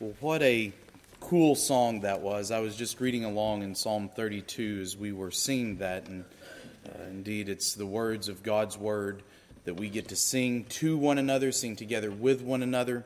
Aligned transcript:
Well, 0.00 0.14
what 0.20 0.40
a 0.40 0.72
cool 1.20 1.54
song 1.54 2.00
that 2.00 2.22
was. 2.22 2.50
I 2.50 2.60
was 2.60 2.74
just 2.74 3.02
reading 3.02 3.26
along 3.26 3.62
in 3.62 3.74
Psalm 3.74 4.08
32 4.08 4.78
as 4.80 4.96
we 4.96 5.12
were 5.12 5.30
singing 5.30 5.76
that, 5.76 6.08
and 6.08 6.24
uh, 6.88 7.02
indeed, 7.10 7.50
it's 7.50 7.74
the 7.74 7.84
words 7.84 8.30
of 8.30 8.42
God's 8.42 8.78
Word 8.78 9.22
that 9.64 9.74
we 9.74 9.90
get 9.90 10.08
to 10.08 10.16
sing 10.16 10.64
to 10.70 10.96
one 10.96 11.18
another, 11.18 11.52
sing 11.52 11.76
together 11.76 12.10
with 12.10 12.40
one 12.40 12.62
another. 12.62 13.04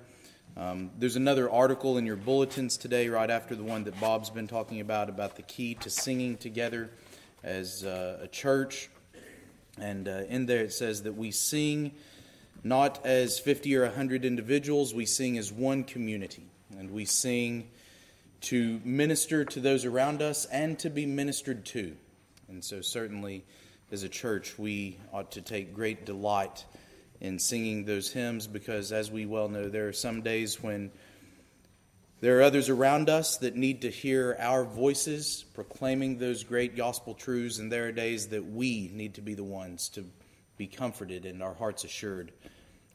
Um, 0.57 0.93
there's 0.97 1.17
another 1.17 1.51
article 1.51 1.99
in 1.99 2.07
your 2.07 2.15
bulletins 2.15 2.77
today, 2.77 3.09
right 3.09 3.29
after 3.29 3.57
the 3.57 3.65
one 3.65 3.83
that 3.85 3.99
Bob's 3.99 4.31
been 4.31 4.47
talking 4.47 4.79
about, 4.79 5.09
about 5.09 5.35
the 5.35 5.43
key 5.43 5.75
to 5.75 5.91
singing 5.91 6.37
together 6.37 6.91
as 7.43 7.83
uh, 7.83 8.21
a 8.23 8.29
church. 8.29 8.89
And 9.79 10.07
uh, 10.07 10.23
in 10.29 10.47
there 10.47 10.63
it 10.63 10.73
says 10.73 11.03
that 11.03 11.17
we 11.17 11.33
sing 11.33 11.91
not 12.63 13.05
as 13.05 13.41
50 13.41 13.75
or 13.75 13.83
100 13.83 14.25
individuals, 14.25 14.95
we 14.95 15.07
sing 15.07 15.37
as 15.39 15.51
one 15.53 15.83
community 15.83 16.51
and 16.79 16.91
we 16.91 17.05
sing 17.05 17.69
to 18.43 18.81
minister 18.85 19.45
to 19.45 19.61
those 19.61 19.85
around 19.85 20.21
us 20.21 20.45
and 20.47 20.79
to 20.81 20.91
be 20.91 21.07
ministered 21.07 21.65
to. 21.65 21.97
And 22.49 22.63
so, 22.63 22.81
certainly, 22.83 23.45
as 23.91 24.03
a 24.03 24.09
church, 24.09 24.59
we 24.59 24.99
ought 25.13 25.33
to 25.33 25.41
take 25.41 25.75
great 25.75 26.05
delight 26.05 26.65
in 27.21 27.39
singing 27.39 27.85
those 27.85 28.13
hymns 28.13 28.47
because, 28.47 28.93
as 28.93 29.11
we 29.11 29.25
well 29.25 29.49
know, 29.49 29.69
there 29.69 29.89
are 29.89 29.93
some 29.93 30.23
days 30.23 30.63
when 30.63 30.91
there 32.21 32.39
are 32.39 32.43
others 32.43 32.69
around 32.69 33.11
us 33.11 33.39
that 33.39 33.57
need 33.57 33.83
to 33.83 33.91
hear 33.91 34.37
our 34.39 34.65
voices 34.65 35.45
proclaiming 35.55 36.19
those 36.19 36.43
great 36.43 36.77
gospel 36.77 37.15
truths, 37.15 37.59
and 37.59 37.71
there 37.71 37.87
are 37.87 37.93
days 37.93 38.29
that 38.29 38.45
we 38.45 38.91
need 38.93 39.15
to 39.15 39.21
be 39.21 39.35
the 39.35 39.45
ones 39.45 39.89
to 39.91 40.05
be 40.57 40.67
comforted 40.67 41.27
and 41.27 41.43
our 41.43 41.55
hearts 41.55 41.85
assured 41.85 42.33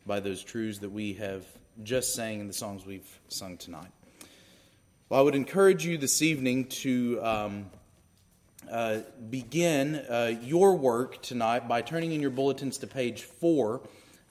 by 0.05 0.19
those 0.19 0.43
truths 0.43 0.79
that 0.79 0.91
we 0.91 1.13
have 1.13 1.45
just 1.83 2.13
sang 2.13 2.39
in 2.39 2.47
the 2.47 2.53
songs 2.53 2.85
we've 2.85 3.19
sung 3.29 3.57
tonight. 3.57 3.91
Well, 5.07 5.19
I 5.19 5.23
would 5.23 5.35
encourage 5.35 5.85
you 5.85 5.97
this 5.97 6.21
evening 6.21 6.65
to 6.65 7.19
um, 7.23 7.65
uh, 8.69 8.99
begin 9.29 9.95
uh, 9.95 10.35
your 10.41 10.75
work 10.75 11.21
tonight 11.21 11.67
by 11.67 11.81
turning 11.81 12.11
in 12.11 12.21
your 12.21 12.31
bulletins 12.31 12.77
to 12.79 12.87
page 12.87 13.23
four. 13.23 13.81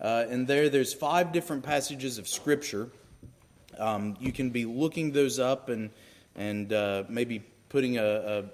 Uh, 0.01 0.27
and 0.29 0.47
there, 0.47 0.69
there's 0.69 0.95
five 0.95 1.33
different 1.33 1.65
passages 1.65 2.19
of 2.19 2.29
Scripture. 2.29 2.91
Um, 3.79 4.17
you 4.21 4.31
can 4.31 4.51
be 4.51 4.65
looking 4.65 5.13
those 5.13 5.39
up 5.39 5.69
and, 5.69 5.91
and 6.37 6.73
uh, 6.73 7.05
maybe 7.09 7.43
putting 7.69 7.99
a, 7.99 8.05
a, 8.05 8.45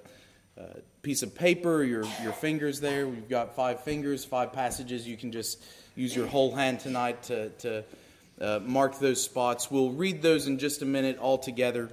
a, 0.60 0.66
piece 1.02 1.22
of 1.22 1.34
paper, 1.34 1.82
your, 1.82 2.04
your 2.22 2.32
fingers 2.32 2.80
there. 2.80 3.06
We've 3.06 3.28
got 3.28 3.54
five 3.54 3.84
fingers, 3.84 4.24
five 4.24 4.54
passages. 4.54 5.06
You 5.06 5.19
can 5.19 5.32
just 5.32 5.62
use 5.97 6.16
your 6.16 6.26
whole 6.26 6.54
hand 6.54 6.80
tonight 6.80 7.24
to, 7.24 7.50
to 7.50 7.84
uh, 8.40 8.60
mark 8.62 8.98
those 8.98 9.22
spots. 9.22 9.70
We'll 9.70 9.90
read 9.90 10.22
those 10.22 10.46
in 10.46 10.58
just 10.58 10.82
a 10.82 10.86
minute 10.86 11.18
all 11.18 11.38
together. 11.38 11.90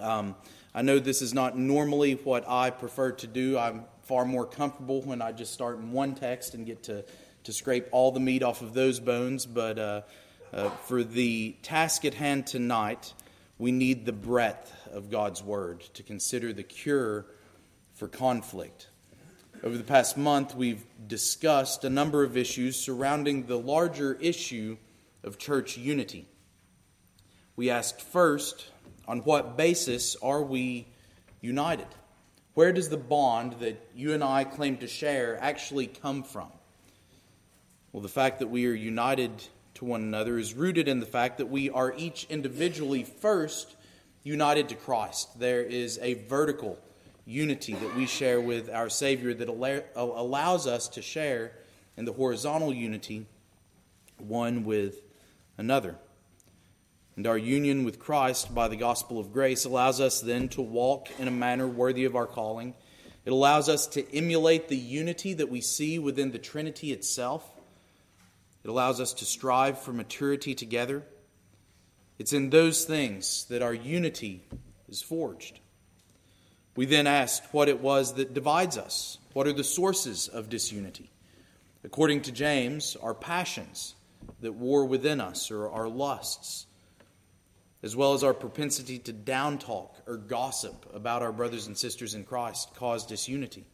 Um, 0.00 0.34
I 0.74 0.82
know 0.82 0.98
this 0.98 1.22
is 1.22 1.32
not 1.32 1.56
normally 1.56 2.14
what 2.14 2.48
I 2.48 2.70
prefer 2.70 3.12
to 3.12 3.26
do. 3.26 3.56
I'm 3.58 3.84
far 4.02 4.24
more 4.24 4.44
comfortable 4.44 5.02
when 5.02 5.22
I 5.22 5.32
just 5.32 5.52
start 5.52 5.78
in 5.78 5.92
one 5.92 6.14
text 6.14 6.54
and 6.54 6.66
get 6.66 6.82
to, 6.84 7.04
to 7.44 7.52
scrape 7.52 7.86
all 7.92 8.10
the 8.10 8.20
meat 8.20 8.42
off 8.42 8.62
of 8.62 8.74
those 8.74 8.98
bones. 8.98 9.46
But 9.46 9.78
uh, 9.78 10.02
uh, 10.52 10.70
for 10.86 11.04
the 11.04 11.54
task 11.62 12.04
at 12.04 12.14
hand 12.14 12.46
tonight, 12.46 13.14
we 13.58 13.70
need 13.70 14.04
the 14.04 14.12
breadth 14.12 14.72
of 14.92 15.10
God's 15.10 15.42
Word 15.42 15.80
to 15.94 16.02
consider 16.02 16.52
the 16.52 16.64
cure 16.64 17.26
for 17.94 18.08
conflict. 18.08 18.88
Over 19.62 19.78
the 19.78 19.84
past 19.84 20.18
month, 20.18 20.54
we've 20.54 20.84
discussed 21.06 21.84
a 21.84 21.90
number 21.90 22.24
of 22.24 22.36
issues 22.36 22.76
surrounding 22.76 23.46
the 23.46 23.58
larger 23.58 24.14
issue 24.20 24.76
of 25.24 25.38
church 25.38 25.76
unity. 25.76 26.26
We 27.56 27.70
asked 27.70 28.00
first, 28.00 28.70
on 29.06 29.20
what 29.20 29.56
basis 29.56 30.16
are 30.22 30.42
we 30.42 30.86
united? 31.40 31.86
Where 32.54 32.72
does 32.72 32.88
the 32.88 32.96
bond 32.96 33.54
that 33.60 33.84
you 33.94 34.12
and 34.12 34.22
I 34.22 34.44
claim 34.44 34.76
to 34.78 34.86
share 34.86 35.38
actually 35.40 35.86
come 35.88 36.22
from? 36.22 36.48
Well, 37.92 38.02
the 38.02 38.08
fact 38.08 38.38
that 38.40 38.48
we 38.48 38.66
are 38.66 38.74
united 38.74 39.30
to 39.74 39.84
one 39.84 40.02
another 40.02 40.38
is 40.38 40.54
rooted 40.54 40.88
in 40.88 41.00
the 41.00 41.06
fact 41.06 41.38
that 41.38 41.46
we 41.46 41.70
are 41.70 41.94
each 41.96 42.26
individually 42.30 43.04
first 43.04 43.74
united 44.22 44.68
to 44.70 44.74
Christ. 44.74 45.38
There 45.38 45.62
is 45.62 45.98
a 46.00 46.14
vertical 46.14 46.78
unity 47.26 47.74
that 47.74 47.94
we 47.96 48.06
share 48.06 48.40
with 48.40 48.70
our 48.70 48.88
Savior 48.88 49.34
that 49.34 49.48
allows 49.48 50.66
us 50.66 50.88
to 50.88 51.02
share 51.02 51.52
in 51.96 52.04
the 52.04 52.12
horizontal 52.12 52.72
unity 52.72 53.26
one 54.18 54.64
with 54.64 55.03
another. 55.56 55.96
And 57.16 57.26
our 57.26 57.38
union 57.38 57.84
with 57.84 58.00
Christ 58.00 58.54
by 58.54 58.68
the 58.68 58.76
gospel 58.76 59.20
of 59.20 59.32
grace 59.32 59.64
allows 59.64 60.00
us 60.00 60.20
then 60.20 60.48
to 60.50 60.62
walk 60.62 61.08
in 61.18 61.28
a 61.28 61.32
manner 61.32 61.68
worthy 61.68 62.04
of 62.04 62.16
our 62.16 62.26
calling. 62.26 62.74
It 63.24 63.32
allows 63.32 63.68
us 63.68 63.86
to 63.88 64.14
emulate 64.14 64.68
the 64.68 64.76
unity 64.76 65.32
that 65.34 65.48
we 65.48 65.60
see 65.60 65.98
within 65.98 66.32
the 66.32 66.38
Trinity 66.38 66.92
itself. 66.92 67.48
It 68.64 68.68
allows 68.68 69.00
us 69.00 69.12
to 69.14 69.24
strive 69.24 69.80
for 69.80 69.92
maturity 69.92 70.54
together. 70.54 71.04
It's 72.18 72.32
in 72.32 72.50
those 72.50 72.84
things 72.84 73.46
that 73.48 73.62
our 73.62 73.74
unity 73.74 74.42
is 74.88 75.02
forged. 75.02 75.60
We 76.76 76.86
then 76.86 77.06
asked 77.06 77.44
what 77.52 77.68
it 77.68 77.80
was 77.80 78.14
that 78.14 78.34
divides 78.34 78.76
us. 78.76 79.18
What 79.32 79.46
are 79.46 79.52
the 79.52 79.64
sources 79.64 80.26
of 80.26 80.48
disunity? 80.48 81.10
According 81.84 82.22
to 82.22 82.32
James, 82.32 82.96
our 83.00 83.14
passions 83.14 83.94
that 84.44 84.54
war 84.54 84.84
within 84.86 85.20
us 85.20 85.50
or 85.50 85.68
our 85.68 85.88
lusts 85.88 86.66
as 87.84 87.94
well 87.94 88.14
as 88.14 88.24
our 88.24 88.32
propensity 88.32 88.98
to 88.98 89.12
down 89.12 89.58
talk 89.58 89.94
or 90.06 90.16
gossip 90.16 90.90
about 90.94 91.20
our 91.20 91.32
brothers 91.32 91.66
and 91.66 91.76
sisters 91.76 92.14
in 92.14 92.24
Christ, 92.24 92.74
cause 92.76 93.04
disunity. 93.04 93.66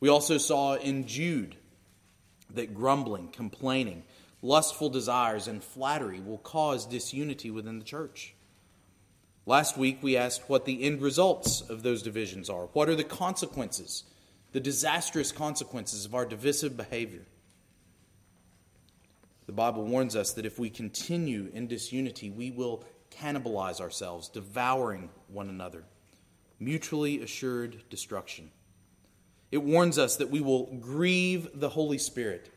We 0.00 0.08
also 0.08 0.38
saw 0.38 0.76
in 0.76 1.06
Jude 1.06 1.54
that 2.54 2.72
grumbling, 2.72 3.28
complaining, 3.28 4.04
lustful 4.40 4.88
desires, 4.88 5.48
and 5.48 5.62
flattery 5.62 6.18
will 6.18 6.38
cause 6.38 6.86
disunity 6.86 7.50
within 7.50 7.78
the 7.78 7.84
church. 7.84 8.34
Last 9.44 9.76
week, 9.76 9.98
we 10.00 10.16
asked 10.16 10.48
what 10.48 10.64
the 10.64 10.82
end 10.82 11.02
results 11.02 11.60
of 11.60 11.82
those 11.82 12.02
divisions 12.02 12.48
are. 12.48 12.68
What 12.72 12.88
are 12.88 12.96
the 12.96 13.04
consequences, 13.04 14.04
the 14.52 14.60
disastrous 14.60 15.30
consequences 15.30 16.06
of 16.06 16.14
our 16.14 16.24
divisive 16.24 16.74
behavior? 16.74 17.26
The 19.46 19.52
Bible 19.52 19.84
warns 19.84 20.16
us 20.16 20.32
that 20.32 20.44
if 20.44 20.58
we 20.58 20.70
continue 20.70 21.50
in 21.54 21.68
disunity, 21.68 22.30
we 22.30 22.50
will 22.50 22.84
cannibalize 23.10 23.80
ourselves, 23.80 24.28
devouring 24.28 25.08
one 25.28 25.48
another, 25.48 25.84
mutually 26.58 27.22
assured 27.22 27.84
destruction. 27.88 28.50
It 29.52 29.62
warns 29.62 29.98
us 29.98 30.16
that 30.16 30.30
we 30.30 30.40
will 30.40 30.66
grieve 30.80 31.48
the 31.54 31.68
Holy 31.68 31.98
Spirit, 31.98 32.52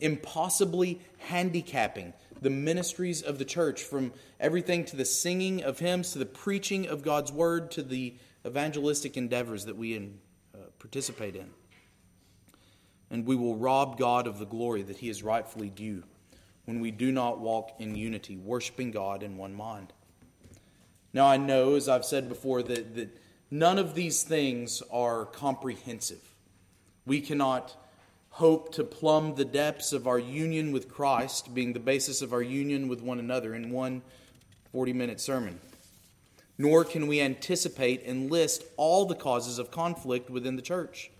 impossibly 0.00 1.00
handicapping 1.18 2.12
the 2.40 2.50
ministries 2.50 3.22
of 3.22 3.38
the 3.38 3.44
church 3.44 3.84
from 3.84 4.12
everything 4.40 4.84
to 4.86 4.96
the 4.96 5.04
singing 5.04 5.62
of 5.62 5.78
hymns, 5.78 6.12
to 6.12 6.18
the 6.18 6.26
preaching 6.26 6.88
of 6.88 7.02
God's 7.02 7.30
word, 7.30 7.70
to 7.70 7.84
the 7.84 8.16
evangelistic 8.44 9.16
endeavors 9.16 9.66
that 9.66 9.76
we 9.76 9.94
in, 9.94 10.18
uh, 10.52 10.58
participate 10.80 11.36
in. 11.36 11.50
And 13.10 13.26
we 13.26 13.36
will 13.36 13.54
rob 13.54 13.96
God 13.96 14.26
of 14.26 14.40
the 14.40 14.46
glory 14.46 14.82
that 14.82 14.96
he 14.96 15.08
is 15.08 15.22
rightfully 15.22 15.70
due 15.70 16.02
when 16.64 16.80
we 16.80 16.90
do 16.90 17.10
not 17.10 17.40
walk 17.40 17.72
in 17.78 17.94
unity, 17.94 18.36
worshiping 18.36 18.90
God 18.90 19.22
in 19.22 19.36
one 19.36 19.54
mind. 19.54 19.92
Now, 21.12 21.26
I 21.26 21.36
know, 21.36 21.74
as 21.74 21.88
I've 21.88 22.04
said 22.04 22.28
before, 22.28 22.62
that, 22.62 22.94
that 22.96 23.18
none 23.50 23.78
of 23.78 23.94
these 23.94 24.22
things 24.22 24.82
are 24.90 25.26
comprehensive. 25.26 26.22
We 27.04 27.20
cannot 27.20 27.76
hope 28.30 28.72
to 28.74 28.84
plumb 28.84 29.34
the 29.34 29.44
depths 29.44 29.92
of 29.92 30.06
our 30.06 30.18
union 30.18 30.72
with 30.72 30.88
Christ, 30.88 31.54
being 31.54 31.74
the 31.74 31.80
basis 31.80 32.22
of 32.22 32.32
our 32.32 32.42
union 32.42 32.88
with 32.88 33.02
one 33.02 33.18
another, 33.18 33.54
in 33.54 33.70
one 33.70 34.02
40 34.72 34.94
minute 34.94 35.20
sermon. 35.20 35.60
Nor 36.56 36.84
can 36.84 37.06
we 37.06 37.20
anticipate 37.20 38.04
and 38.06 38.30
list 38.30 38.64
all 38.76 39.04
the 39.04 39.14
causes 39.14 39.58
of 39.58 39.70
conflict 39.70 40.30
within 40.30 40.56
the 40.56 40.62
church, 40.62 41.10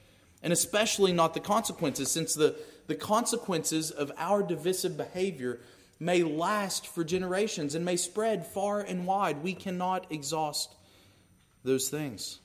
and 0.43 0.53
especially 0.53 1.13
not 1.13 1.35
the 1.35 1.41
consequences, 1.41 2.11
since 2.11 2.35
the, 2.35 2.57
the 2.87 2.95
consequences 2.95 3.91
of 3.91 4.13
our 4.17 4.43
divisive 4.43 4.97
behavior 4.97 5.61
may 6.01 6.23
last 6.23 6.87
for 6.87 7.05
generations 7.05 7.75
and 7.75 7.85
may 7.85 7.97
spread 7.97 8.47
far 8.47 8.81
and 8.81 9.07
wide. 9.07 9.43
We 9.43 9.55
cannot 9.55 10.11
exhaust 10.11 10.75
those 11.63 11.89
things. 11.89 12.41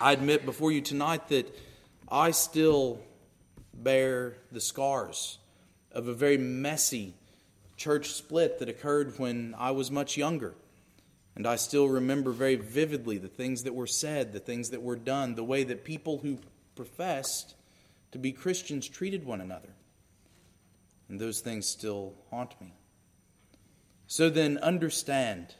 I 0.00 0.12
admit 0.12 0.46
before 0.46 0.72
you 0.72 0.80
tonight 0.80 1.28
that 1.28 1.54
I 2.08 2.30
still 2.30 3.00
bear 3.74 4.38
the 4.50 4.60
scars 4.60 5.38
of 5.92 6.08
a 6.08 6.14
very 6.14 6.38
messy 6.38 7.14
church 7.76 8.10
split 8.10 8.58
that 8.58 8.68
occurred 8.68 9.18
when 9.18 9.54
I 9.58 9.72
was 9.72 9.90
much 9.90 10.16
younger. 10.16 10.54
And 11.36 11.46
I 11.46 11.56
still 11.56 11.88
remember 11.88 12.30
very 12.30 12.56
vividly 12.56 13.18
the 13.18 13.28
things 13.28 13.64
that 13.64 13.74
were 13.74 13.86
said, 13.86 14.32
the 14.32 14.40
things 14.40 14.70
that 14.70 14.82
were 14.82 14.96
done, 14.96 15.34
the 15.34 15.44
way 15.44 15.64
that 15.64 15.84
people 15.84 16.18
who 16.18 16.38
professed 16.74 17.54
to 18.12 18.18
be 18.18 18.32
Christians 18.32 18.88
treated 18.88 19.24
one 19.24 19.40
another 19.40 19.70
and 21.10 21.20
those 21.20 21.40
things 21.40 21.66
still 21.66 22.14
haunt 22.30 22.58
me. 22.60 22.72
So 24.06 24.30
then, 24.30 24.58
understand 24.58 25.54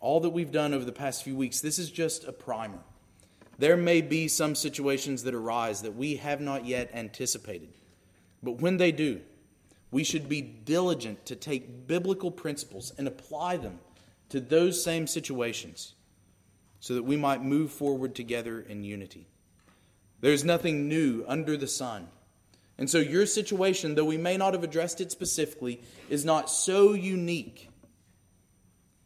all 0.00 0.20
that 0.20 0.30
we've 0.30 0.52
done 0.52 0.74
over 0.74 0.84
the 0.84 0.92
past 0.92 1.22
few 1.22 1.34
weeks, 1.34 1.60
this 1.60 1.78
is 1.78 1.90
just 1.90 2.24
a 2.24 2.32
primer. 2.32 2.78
There 3.58 3.76
may 3.76 4.00
be 4.00 4.28
some 4.28 4.54
situations 4.54 5.24
that 5.24 5.34
arise 5.34 5.82
that 5.82 5.96
we 5.96 6.16
have 6.16 6.40
not 6.40 6.66
yet 6.66 6.90
anticipated. 6.94 7.70
But 8.42 8.60
when 8.60 8.76
they 8.76 8.92
do, 8.92 9.20
we 9.90 10.04
should 10.04 10.28
be 10.28 10.42
diligent 10.42 11.26
to 11.26 11.34
take 11.34 11.86
biblical 11.86 12.30
principles 12.30 12.92
and 12.98 13.08
apply 13.08 13.56
them 13.56 13.80
to 14.28 14.40
those 14.40 14.82
same 14.82 15.06
situations 15.06 15.94
so 16.80 16.94
that 16.94 17.02
we 17.02 17.16
might 17.16 17.42
move 17.42 17.72
forward 17.72 18.14
together 18.14 18.60
in 18.60 18.84
unity. 18.84 19.26
There's 20.20 20.44
nothing 20.44 20.88
new 20.88 21.24
under 21.26 21.56
the 21.56 21.68
sun. 21.68 22.08
And 22.76 22.88
so, 22.88 22.98
your 22.98 23.26
situation, 23.26 23.94
though 23.94 24.04
we 24.04 24.16
may 24.16 24.36
not 24.36 24.54
have 24.54 24.62
addressed 24.62 25.00
it 25.00 25.10
specifically, 25.10 25.80
is 26.08 26.24
not 26.24 26.48
so 26.48 26.92
unique 26.92 27.68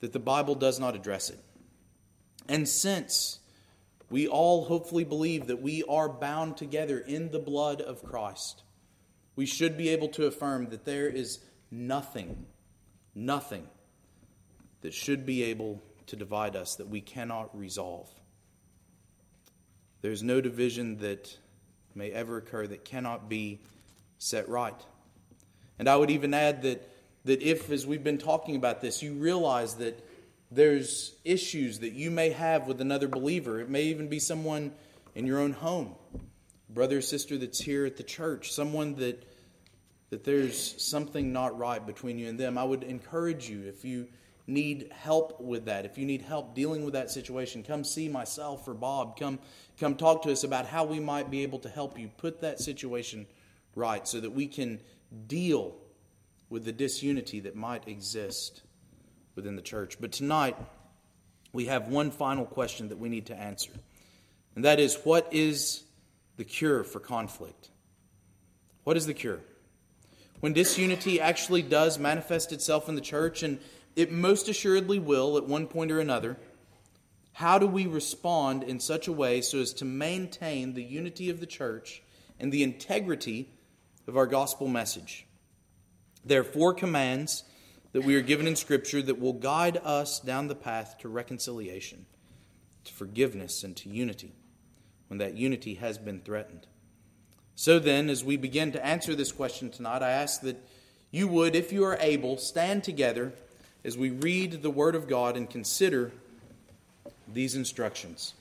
that 0.00 0.12
the 0.12 0.18
Bible 0.18 0.54
does 0.54 0.78
not 0.78 0.94
address 0.94 1.30
it. 1.30 1.38
And 2.48 2.68
since 2.68 3.38
we 4.10 4.28
all 4.28 4.66
hopefully 4.66 5.04
believe 5.04 5.46
that 5.46 5.62
we 5.62 5.82
are 5.84 6.08
bound 6.08 6.56
together 6.56 6.98
in 6.98 7.30
the 7.30 7.38
blood 7.38 7.80
of 7.80 8.02
Christ, 8.02 8.62
we 9.36 9.46
should 9.46 9.78
be 9.78 9.88
able 9.88 10.08
to 10.08 10.26
affirm 10.26 10.68
that 10.68 10.84
there 10.84 11.08
is 11.08 11.38
nothing, 11.70 12.44
nothing 13.14 13.66
that 14.82 14.92
should 14.92 15.24
be 15.24 15.44
able 15.44 15.82
to 16.06 16.16
divide 16.16 16.56
us 16.56 16.74
that 16.76 16.88
we 16.88 17.00
cannot 17.00 17.56
resolve. 17.56 18.10
There's 20.02 20.22
no 20.22 20.40
division 20.40 20.98
that 20.98 21.36
may 21.94 22.10
ever 22.10 22.36
occur 22.36 22.66
that 22.66 22.84
cannot 22.84 23.28
be 23.28 23.60
set 24.18 24.48
right. 24.48 24.80
And 25.78 25.88
I 25.88 25.96
would 25.96 26.10
even 26.10 26.34
add 26.34 26.62
that, 26.62 26.88
that 27.24 27.42
if, 27.42 27.70
as 27.70 27.86
we've 27.86 28.04
been 28.04 28.18
talking 28.18 28.56
about 28.56 28.80
this, 28.80 29.02
you 29.02 29.14
realize 29.14 29.76
that 29.76 30.06
there's 30.50 31.14
issues 31.24 31.78
that 31.78 31.92
you 31.92 32.10
may 32.10 32.30
have 32.30 32.66
with 32.66 32.80
another 32.80 33.08
believer, 33.08 33.60
it 33.60 33.70
may 33.70 33.84
even 33.84 34.08
be 34.08 34.18
someone 34.18 34.72
in 35.14 35.26
your 35.26 35.38
own 35.38 35.52
home, 35.52 35.94
brother 36.68 36.98
or 36.98 37.02
sister 37.02 37.38
that's 37.38 37.60
here 37.60 37.86
at 37.86 37.96
the 37.96 38.02
church, 38.02 38.52
someone 38.52 38.94
that 38.96 39.24
that 40.12 40.24
there's 40.24 40.74
something 40.76 41.32
not 41.32 41.58
right 41.58 41.86
between 41.86 42.18
you 42.18 42.28
and 42.28 42.38
them, 42.38 42.58
I 42.58 42.64
would 42.64 42.82
encourage 42.82 43.48
you 43.48 43.66
if 43.66 43.82
you 43.82 44.08
need 44.46 44.90
help 44.92 45.40
with 45.40 45.66
that, 45.66 45.84
if 45.84 45.96
you 45.96 46.04
need 46.04 46.22
help 46.22 46.54
dealing 46.54 46.84
with 46.84 46.94
that 46.94 47.10
situation, 47.10 47.62
come 47.62 47.84
see 47.84 48.08
myself 48.08 48.66
or 48.66 48.74
Bob. 48.74 49.18
Come, 49.18 49.38
come 49.78 49.94
talk 49.94 50.22
to 50.22 50.32
us 50.32 50.44
about 50.44 50.66
how 50.66 50.84
we 50.84 51.00
might 51.00 51.30
be 51.30 51.42
able 51.42 51.60
to 51.60 51.68
help 51.68 51.98
you 51.98 52.08
put 52.16 52.40
that 52.40 52.60
situation 52.60 53.26
right 53.74 54.06
so 54.06 54.20
that 54.20 54.30
we 54.30 54.46
can 54.46 54.80
deal 55.26 55.76
with 56.50 56.64
the 56.64 56.72
disunity 56.72 57.40
that 57.40 57.56
might 57.56 57.86
exist 57.88 58.62
within 59.34 59.56
the 59.56 59.62
church. 59.62 59.98
But 60.00 60.12
tonight, 60.12 60.56
we 61.52 61.66
have 61.66 61.88
one 61.88 62.10
final 62.10 62.44
question 62.44 62.88
that 62.88 62.98
we 62.98 63.08
need 63.08 63.26
to 63.26 63.36
answer. 63.36 63.72
And 64.54 64.64
that 64.64 64.80
is 64.80 64.96
what 65.04 65.28
is 65.32 65.84
the 66.36 66.44
cure 66.44 66.84
for 66.84 67.00
conflict? 67.00 67.70
What 68.84 68.96
is 68.96 69.06
the 69.06 69.14
cure? 69.14 69.40
When 70.40 70.52
disunity 70.52 71.20
actually 71.20 71.62
does 71.62 71.98
manifest 71.98 72.52
itself 72.52 72.88
in 72.88 72.96
the 72.96 73.00
church 73.00 73.42
and 73.42 73.60
it 73.96 74.10
most 74.10 74.48
assuredly 74.48 74.98
will 74.98 75.36
at 75.36 75.46
one 75.46 75.66
point 75.66 75.90
or 75.90 76.00
another. 76.00 76.38
How 77.34 77.58
do 77.58 77.66
we 77.66 77.86
respond 77.86 78.62
in 78.62 78.80
such 78.80 79.08
a 79.08 79.12
way 79.12 79.40
so 79.40 79.58
as 79.58 79.72
to 79.74 79.84
maintain 79.84 80.74
the 80.74 80.82
unity 80.82 81.30
of 81.30 81.40
the 81.40 81.46
church 81.46 82.02
and 82.38 82.52
the 82.52 82.62
integrity 82.62 83.48
of 84.06 84.16
our 84.16 84.26
gospel 84.26 84.68
message? 84.68 85.26
There 86.24 86.40
are 86.40 86.44
four 86.44 86.74
commands 86.74 87.44
that 87.92 88.04
we 88.04 88.14
are 88.16 88.22
given 88.22 88.46
in 88.46 88.56
Scripture 88.56 89.02
that 89.02 89.20
will 89.20 89.32
guide 89.32 89.78
us 89.82 90.20
down 90.20 90.48
the 90.48 90.54
path 90.54 90.96
to 91.00 91.08
reconciliation, 91.08 92.06
to 92.84 92.92
forgiveness, 92.92 93.64
and 93.64 93.76
to 93.78 93.88
unity 93.88 94.32
when 95.08 95.18
that 95.18 95.36
unity 95.36 95.74
has 95.74 95.98
been 95.98 96.20
threatened. 96.20 96.66
So 97.54 97.78
then, 97.78 98.08
as 98.08 98.24
we 98.24 98.36
begin 98.36 98.72
to 98.72 98.84
answer 98.84 99.14
this 99.14 99.30
question 99.30 99.70
tonight, 99.70 100.02
I 100.02 100.10
ask 100.10 100.40
that 100.40 100.66
you 101.10 101.28
would, 101.28 101.54
if 101.54 101.70
you 101.70 101.84
are 101.84 101.98
able, 102.00 102.38
stand 102.38 102.82
together 102.82 103.34
as 103.84 103.98
we 103.98 104.10
read 104.10 104.62
the 104.62 104.70
Word 104.70 104.94
of 104.94 105.08
God 105.08 105.36
and 105.36 105.48
consider 105.48 106.12
these 107.32 107.54
instructions. 107.54 108.34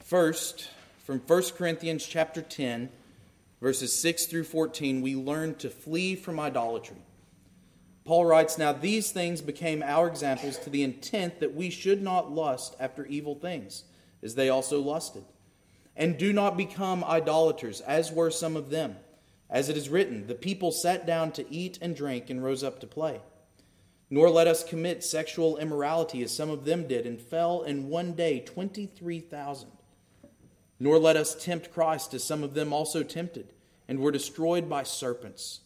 First, 0.00 0.70
from 1.04 1.20
1 1.20 1.42
Corinthians 1.56 2.06
chapter 2.06 2.40
10, 2.40 2.88
verses 3.60 3.98
6 4.00 4.26
through 4.26 4.44
14, 4.44 5.02
we 5.02 5.16
learn 5.16 5.54
to 5.56 5.68
flee 5.68 6.14
from 6.14 6.38
idolatry. 6.38 6.96
Paul 8.04 8.24
writes, 8.24 8.56
Now 8.56 8.72
these 8.72 9.10
things 9.10 9.40
became 9.40 9.82
our 9.82 10.06
examples 10.06 10.58
to 10.58 10.70
the 10.70 10.84
intent 10.84 11.40
that 11.40 11.54
we 11.54 11.70
should 11.70 12.02
not 12.02 12.30
lust 12.30 12.76
after 12.78 13.04
evil 13.06 13.34
things, 13.34 13.82
as 14.22 14.36
they 14.36 14.48
also 14.48 14.80
lusted. 14.80 15.24
And 15.96 16.16
do 16.16 16.32
not 16.32 16.56
become 16.56 17.02
idolaters, 17.02 17.80
as 17.80 18.12
were 18.12 18.30
some 18.30 18.54
of 18.54 18.70
them. 18.70 18.96
As 19.48 19.68
it 19.68 19.76
is 19.76 19.88
written, 19.88 20.26
the 20.26 20.34
people 20.34 20.72
sat 20.72 21.06
down 21.06 21.32
to 21.32 21.52
eat 21.52 21.78
and 21.80 21.94
drink 21.94 22.30
and 22.30 22.42
rose 22.42 22.64
up 22.64 22.80
to 22.80 22.86
play. 22.86 23.20
Nor 24.10 24.30
let 24.30 24.46
us 24.46 24.64
commit 24.64 25.04
sexual 25.04 25.56
immorality 25.56 26.22
as 26.22 26.34
some 26.34 26.50
of 26.50 26.64
them 26.64 26.86
did 26.86 27.06
and 27.06 27.20
fell 27.20 27.62
in 27.62 27.88
one 27.88 28.12
day 28.12 28.40
23,000. 28.40 29.70
Nor 30.78 30.98
let 30.98 31.16
us 31.16 31.34
tempt 31.34 31.72
Christ 31.72 32.14
as 32.14 32.22
some 32.22 32.42
of 32.42 32.54
them 32.54 32.72
also 32.72 33.02
tempted 33.02 33.52
and 33.88 34.00
were 34.00 34.12
destroyed 34.12 34.68
by 34.68 34.82
serpents. 34.82 35.60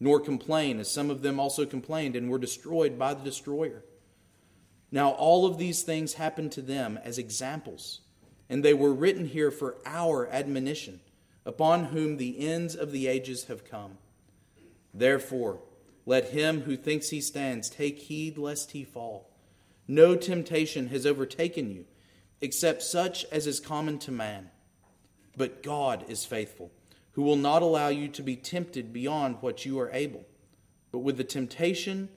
Nor 0.00 0.20
complain 0.20 0.78
as 0.78 0.90
some 0.90 1.10
of 1.10 1.22
them 1.22 1.40
also 1.40 1.66
complained 1.66 2.14
and 2.14 2.30
were 2.30 2.38
destroyed 2.38 2.98
by 2.98 3.14
the 3.14 3.24
destroyer. 3.24 3.84
Now 4.90 5.10
all 5.10 5.44
of 5.44 5.58
these 5.58 5.82
things 5.82 6.14
happened 6.14 6.52
to 6.52 6.62
them 6.62 6.98
as 7.04 7.18
examples, 7.18 8.00
and 8.48 8.64
they 8.64 8.74
were 8.74 8.92
written 8.92 9.26
here 9.26 9.50
for 9.50 9.76
our 9.84 10.28
admonition 10.28 11.00
upon 11.44 11.86
whom 11.86 12.16
the 12.16 12.46
ends 12.46 12.74
of 12.74 12.92
the 12.92 13.06
ages 13.06 13.44
have 13.44 13.64
come. 13.64 13.98
Therefore, 14.92 15.60
let 16.06 16.30
him 16.30 16.62
who 16.62 16.76
thinks 16.76 17.10
he 17.10 17.20
stands 17.20 17.68
take 17.68 17.98
heed 17.98 18.38
lest 18.38 18.72
he 18.72 18.84
fall. 18.84 19.30
No 19.86 20.16
temptation 20.16 20.88
has 20.88 21.06
overtaken 21.06 21.70
you, 21.70 21.84
except 22.40 22.82
such 22.82 23.24
as 23.26 23.46
is 23.46 23.60
common 23.60 23.98
to 24.00 24.12
man. 24.12 24.50
But 25.36 25.62
God 25.62 26.04
is 26.08 26.24
faithful, 26.24 26.70
who 27.12 27.22
will 27.22 27.36
not 27.36 27.62
allow 27.62 27.88
you 27.88 28.08
to 28.08 28.22
be 28.22 28.36
tempted 28.36 28.92
beyond 28.92 29.36
what 29.40 29.64
you 29.64 29.78
are 29.80 29.90
able. 29.92 30.24
But 30.90 31.00
with 31.00 31.16
the 31.16 31.24
temptation, 31.24 32.08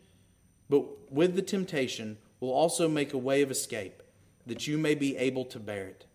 but 0.69 1.11
with 1.11 1.35
the 1.35 1.41
temptation 1.41 2.17
will 2.39 2.51
also 2.51 2.87
make 2.87 3.13
a 3.13 3.17
way 3.17 3.41
of 3.41 3.51
escape, 3.51 4.01
that 4.45 4.67
you 4.67 4.77
may 4.77 4.95
be 4.95 5.17
able 5.17 5.45
to 5.45 5.59
bear 5.59 5.87
it. 5.87 6.05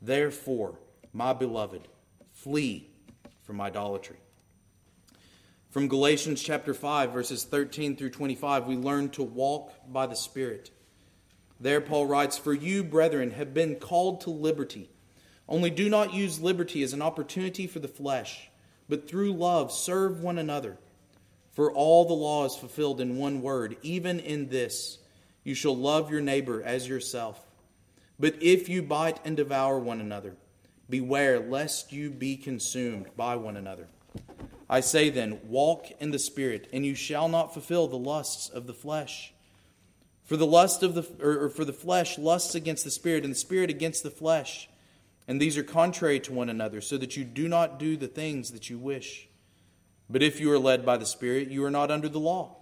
Therefore, 0.00 0.78
my 1.12 1.32
beloved, 1.32 1.88
Flee 2.38 2.88
from 3.42 3.60
idolatry. 3.60 4.18
From 5.70 5.88
Galatians 5.88 6.40
chapter 6.40 6.72
5, 6.72 7.12
verses 7.12 7.42
13 7.42 7.96
through 7.96 8.10
25, 8.10 8.66
we 8.66 8.76
learn 8.76 9.08
to 9.10 9.24
walk 9.24 9.72
by 9.88 10.06
the 10.06 10.14
Spirit. 10.14 10.70
There, 11.58 11.80
Paul 11.80 12.06
writes, 12.06 12.38
For 12.38 12.54
you, 12.54 12.84
brethren, 12.84 13.32
have 13.32 13.52
been 13.52 13.74
called 13.74 14.20
to 14.20 14.30
liberty. 14.30 14.88
Only 15.48 15.68
do 15.70 15.88
not 15.88 16.14
use 16.14 16.40
liberty 16.40 16.84
as 16.84 16.92
an 16.92 17.02
opportunity 17.02 17.66
for 17.66 17.80
the 17.80 17.88
flesh, 17.88 18.50
but 18.88 19.08
through 19.08 19.32
love 19.32 19.72
serve 19.72 20.20
one 20.20 20.38
another. 20.38 20.78
For 21.50 21.72
all 21.72 22.04
the 22.04 22.14
law 22.14 22.44
is 22.44 22.54
fulfilled 22.54 23.00
in 23.00 23.18
one 23.18 23.42
word, 23.42 23.76
even 23.82 24.20
in 24.20 24.48
this 24.48 24.98
you 25.42 25.54
shall 25.54 25.76
love 25.76 26.08
your 26.08 26.20
neighbor 26.20 26.62
as 26.62 26.88
yourself. 26.88 27.44
But 28.16 28.40
if 28.40 28.68
you 28.68 28.80
bite 28.80 29.18
and 29.24 29.36
devour 29.36 29.80
one 29.80 30.00
another, 30.00 30.36
Beware 30.90 31.38
lest 31.38 31.92
you 31.92 32.10
be 32.10 32.36
consumed 32.36 33.06
by 33.16 33.36
one 33.36 33.56
another. 33.56 33.88
I 34.70 34.80
say 34.80 35.10
then, 35.10 35.40
walk 35.46 35.86
in 36.00 36.10
the 36.10 36.18
Spirit, 36.18 36.68
and 36.72 36.84
you 36.84 36.94
shall 36.94 37.28
not 37.28 37.52
fulfill 37.52 37.88
the 37.88 37.96
lusts 37.96 38.48
of 38.48 38.66
the 38.66 38.74
flesh. 38.74 39.32
For 40.24 40.36
the 40.36 40.46
lust 40.46 40.82
of 40.82 40.94
the 40.94 41.06
or 41.24 41.48
for 41.48 41.64
the 41.64 41.72
flesh 41.72 42.18
lusts 42.18 42.54
against 42.54 42.84
the 42.84 42.90
spirit, 42.90 43.24
and 43.24 43.32
the 43.32 43.38
spirit 43.38 43.70
against 43.70 44.02
the 44.02 44.10
flesh. 44.10 44.68
And 45.26 45.40
these 45.40 45.56
are 45.56 45.62
contrary 45.62 46.20
to 46.20 46.32
one 46.32 46.50
another, 46.50 46.80
so 46.80 46.98
that 46.98 47.16
you 47.16 47.24
do 47.24 47.48
not 47.48 47.78
do 47.78 47.96
the 47.96 48.08
things 48.08 48.50
that 48.50 48.68
you 48.68 48.78
wish. 48.78 49.28
But 50.10 50.22
if 50.22 50.40
you 50.40 50.50
are 50.52 50.58
led 50.58 50.86
by 50.86 50.96
the 50.96 51.06
Spirit, 51.06 51.48
you 51.48 51.64
are 51.64 51.70
not 51.70 51.90
under 51.90 52.08
the 52.08 52.20
law. 52.20 52.56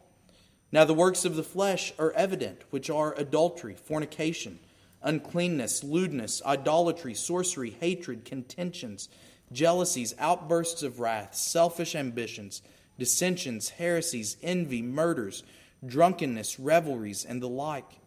Now 0.72 0.84
the 0.84 0.94
works 0.94 1.24
of 1.24 1.36
the 1.36 1.44
flesh 1.44 1.92
are 1.98 2.10
evident, 2.12 2.62
which 2.70 2.90
are 2.90 3.14
adultery, 3.16 3.74
fornication 3.74 4.58
uncleanness, 5.06 5.82
lewdness, 5.82 6.42
idolatry, 6.44 7.14
sorcery, 7.14 7.70
hatred, 7.70 8.24
contentions, 8.24 9.08
jealousies, 9.52 10.14
outbursts 10.18 10.82
of 10.82 11.00
wrath, 11.00 11.34
selfish 11.34 11.94
ambitions, 11.94 12.60
dissensions, 12.98 13.70
heresies, 13.70 14.36
envy, 14.42 14.82
murders, 14.82 15.44
drunkenness, 15.86 16.58
revelries, 16.58 17.24
and 17.24 17.40
the 17.40 17.48
like, 17.48 18.00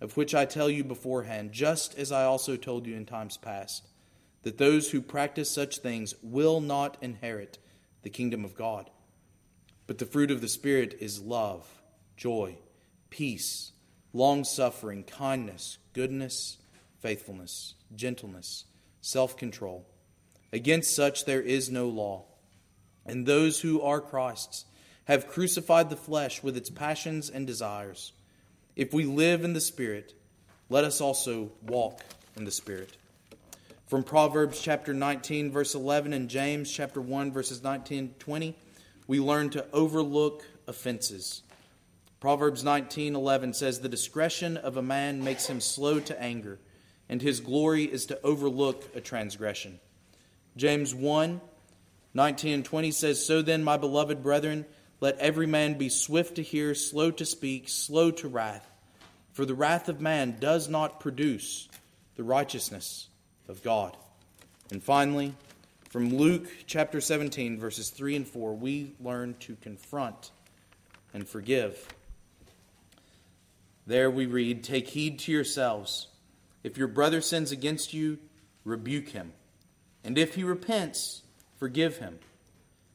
of 0.00 0.16
which 0.16 0.34
I 0.34 0.44
tell 0.44 0.68
you 0.68 0.84
beforehand, 0.84 1.52
just 1.52 1.98
as 1.98 2.12
I 2.12 2.24
also 2.24 2.56
told 2.56 2.86
you 2.86 2.94
in 2.94 3.06
times 3.06 3.36
past, 3.36 3.88
that 4.42 4.58
those 4.58 4.90
who 4.90 5.00
practice 5.00 5.50
such 5.50 5.78
things 5.78 6.14
will 6.22 6.60
not 6.60 6.96
inherit 7.00 7.58
the 8.02 8.10
kingdom 8.10 8.44
of 8.44 8.54
God. 8.54 8.90
But 9.86 9.98
the 9.98 10.06
fruit 10.06 10.30
of 10.30 10.40
the 10.40 10.48
Spirit 10.48 10.96
is 11.00 11.20
love 11.20 11.66
joy, 12.16 12.56
peace, 13.10 13.72
long 14.12 14.44
suffering, 14.44 15.04
kindness, 15.04 15.78
goodness, 15.98 16.58
faithfulness, 17.00 17.74
gentleness, 17.96 18.66
self 19.00 19.36
control. 19.36 19.84
Against 20.52 20.94
such 20.94 21.24
there 21.24 21.42
is 21.42 21.70
no 21.70 21.88
law. 21.88 22.24
And 23.04 23.26
those 23.26 23.60
who 23.60 23.82
are 23.82 24.00
Christ's 24.00 24.64
have 25.06 25.26
crucified 25.26 25.90
the 25.90 25.96
flesh 25.96 26.40
with 26.40 26.56
its 26.56 26.70
passions 26.70 27.30
and 27.30 27.48
desires. 27.48 28.12
If 28.76 28.94
we 28.94 29.06
live 29.06 29.42
in 29.42 29.54
the 29.54 29.60
Spirit, 29.60 30.14
let 30.68 30.84
us 30.84 31.00
also 31.00 31.50
walk 31.66 32.00
in 32.36 32.44
the 32.44 32.52
Spirit. 32.52 32.96
From 33.88 34.04
Proverbs 34.04 34.60
chapter 34.60 34.94
19, 34.94 35.50
verse 35.50 35.74
11, 35.74 36.12
and 36.12 36.30
James 36.30 36.70
chapter 36.70 37.00
1, 37.00 37.32
verses 37.32 37.64
19 37.64 38.14
20, 38.20 38.56
we 39.08 39.18
learn 39.18 39.50
to 39.50 39.66
overlook 39.72 40.44
offenses. 40.68 41.42
Proverbs 42.20 42.64
19:11 42.64 43.54
says 43.54 43.80
the 43.80 43.88
discretion 43.88 44.56
of 44.56 44.76
a 44.76 44.82
man 44.82 45.22
makes 45.22 45.46
him 45.46 45.60
slow 45.60 46.00
to 46.00 46.20
anger 46.20 46.58
and 47.08 47.22
his 47.22 47.40
glory 47.40 47.84
is 47.84 48.06
to 48.06 48.20
overlook 48.22 48.84
a 48.94 49.00
transgression. 49.00 49.80
James 50.56 50.94
1 50.94 51.40
19 52.14 52.52
and 52.54 52.64
20 52.64 52.90
says, 52.90 53.24
So 53.24 53.42
then, 53.42 53.62
my 53.62 53.76
beloved 53.76 54.22
brethren, 54.22 54.64
let 54.98 55.18
every 55.18 55.46
man 55.46 55.74
be 55.74 55.88
swift 55.88 56.36
to 56.36 56.42
hear, 56.42 56.74
slow 56.74 57.10
to 57.12 57.24
speak, 57.24 57.68
slow 57.68 58.10
to 58.12 58.28
wrath. 58.28 58.68
For 59.32 59.44
the 59.44 59.54
wrath 59.54 59.88
of 59.88 60.00
man 60.00 60.36
does 60.40 60.68
not 60.68 61.00
produce 61.00 61.68
the 62.16 62.24
righteousness 62.24 63.08
of 63.46 63.62
God. 63.62 63.96
And 64.72 64.82
finally, 64.82 65.34
from 65.90 66.16
Luke 66.16 66.48
chapter 66.66 67.00
17, 67.00 67.58
verses 67.58 67.90
3 67.90 68.16
and 68.16 68.26
4, 68.26 68.54
we 68.56 68.94
learn 69.00 69.36
to 69.40 69.54
confront 69.56 70.32
and 71.14 71.28
forgive. 71.28 71.86
There 73.88 74.10
we 74.10 74.26
read, 74.26 74.62
Take 74.62 74.88
heed 74.88 75.18
to 75.20 75.32
yourselves. 75.32 76.08
If 76.62 76.76
your 76.76 76.88
brother 76.88 77.22
sins 77.22 77.50
against 77.50 77.94
you, 77.94 78.18
rebuke 78.62 79.08
him. 79.08 79.32
And 80.04 80.18
if 80.18 80.34
he 80.34 80.44
repents, 80.44 81.22
forgive 81.56 81.96
him. 81.96 82.18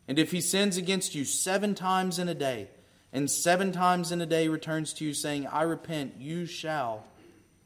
And 0.07 0.19
if 0.19 0.31
he 0.31 0.39
sins 0.39 0.77
against 0.77 1.15
you 1.15 1.25
seven 1.25 1.73
times 1.73 2.19
in 2.19 2.29
a 2.29 2.35
day, 2.35 2.67
and 3.11 3.29
seven 3.29 3.71
times 3.71 4.11
in 4.11 4.21
a 4.21 4.27
day 4.27 4.47
returns 4.47 4.93
to 4.93 5.05
you 5.05 5.15
saying, 5.15 5.47
I 5.47 5.63
repent, 5.63 6.13
you 6.19 6.45
shall 6.45 7.05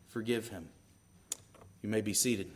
forgive 0.08 0.48
him. 0.48 0.70
You 1.82 1.90
may 1.90 2.00
be 2.00 2.14
seated. 2.14 2.50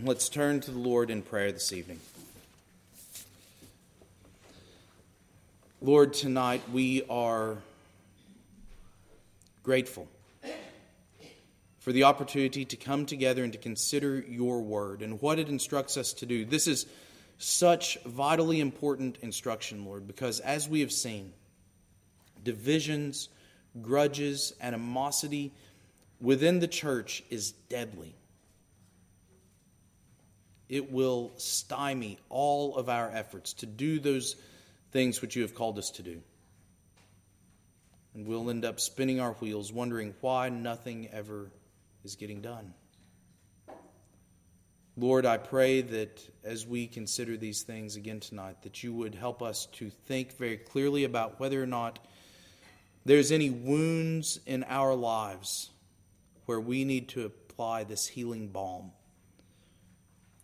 Let's 0.00 0.28
turn 0.28 0.60
to 0.60 0.70
the 0.70 0.78
Lord 0.78 1.10
in 1.10 1.22
prayer 1.22 1.50
this 1.50 1.72
evening. 1.72 1.98
Lord, 5.84 6.14
tonight 6.14 6.62
we 6.72 7.02
are 7.10 7.58
grateful 9.62 10.08
for 11.80 11.92
the 11.92 12.04
opportunity 12.04 12.64
to 12.64 12.76
come 12.76 13.04
together 13.04 13.44
and 13.44 13.52
to 13.52 13.58
consider 13.58 14.24
your 14.26 14.62
word 14.62 15.02
and 15.02 15.20
what 15.20 15.38
it 15.38 15.50
instructs 15.50 15.98
us 15.98 16.14
to 16.14 16.24
do. 16.24 16.46
This 16.46 16.66
is 16.66 16.86
such 17.36 17.98
vitally 18.06 18.60
important 18.60 19.18
instruction, 19.20 19.84
Lord, 19.84 20.06
because 20.06 20.40
as 20.40 20.66
we 20.66 20.80
have 20.80 20.90
seen, 20.90 21.34
divisions, 22.42 23.28
grudges, 23.82 24.54
animosity 24.62 25.52
within 26.18 26.60
the 26.60 26.68
church 26.68 27.22
is 27.28 27.50
deadly. 27.68 28.14
It 30.70 30.90
will 30.90 31.32
stymie 31.36 32.18
all 32.30 32.74
of 32.74 32.88
our 32.88 33.10
efforts 33.10 33.52
to 33.52 33.66
do 33.66 34.00
those 34.00 34.36
things 34.94 35.20
which 35.20 35.34
you 35.34 35.42
have 35.42 35.56
called 35.56 35.76
us 35.76 35.90
to 35.90 36.04
do. 36.04 36.22
And 38.14 38.26
we'll 38.28 38.48
end 38.48 38.64
up 38.64 38.78
spinning 38.78 39.18
our 39.18 39.32
wheels, 39.32 39.72
wondering 39.72 40.14
why 40.20 40.48
nothing 40.50 41.08
ever 41.12 41.50
is 42.04 42.14
getting 42.14 42.40
done. 42.40 42.72
Lord, 44.96 45.26
I 45.26 45.38
pray 45.38 45.80
that 45.80 46.22
as 46.44 46.64
we 46.64 46.86
consider 46.86 47.36
these 47.36 47.62
things 47.62 47.96
again 47.96 48.20
tonight, 48.20 48.62
that 48.62 48.84
you 48.84 48.94
would 48.94 49.16
help 49.16 49.42
us 49.42 49.66
to 49.72 49.90
think 49.90 50.36
very 50.36 50.58
clearly 50.58 51.02
about 51.02 51.40
whether 51.40 51.60
or 51.60 51.66
not 51.66 51.98
there's 53.04 53.32
any 53.32 53.50
wounds 53.50 54.38
in 54.46 54.62
our 54.68 54.94
lives 54.94 55.70
where 56.46 56.60
we 56.60 56.84
need 56.84 57.08
to 57.08 57.24
apply 57.24 57.82
this 57.82 58.06
healing 58.06 58.46
balm. 58.46 58.92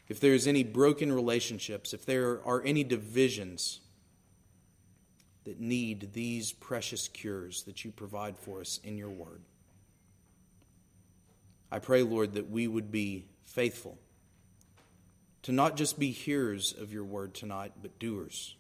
If 0.09 0.19
there's 0.19 0.49
any 0.49 0.65
broken 0.65 1.13
relationships, 1.13 1.95
if 1.95 2.05
there 2.05 2.45
are 2.45 2.61
any 2.65 2.83
divisions, 2.83 3.79
that 5.45 5.61
need 5.61 6.13
these 6.13 6.53
precious 6.53 7.09
cures 7.09 7.63
that 7.65 7.85
you 7.85 7.91
provide 7.91 8.37
for 8.37 8.61
us 8.61 8.79
in 8.85 8.97
your 8.97 9.09
word. 9.09 9.41
I 11.73 11.79
pray, 11.79 12.03
Lord, 12.03 12.35
that 12.35 12.51
we 12.51 12.67
would 12.67 12.91
be 12.91 13.27
faithful 13.45 13.99
to 15.43 15.53
not 15.53 15.77
just 15.77 15.99
be 15.99 16.11
hearers 16.11 16.75
of 16.79 16.93
your 16.93 17.05
word 17.05 17.33
tonight, 17.33 17.73
but 17.81 17.99
doers, 17.99 18.57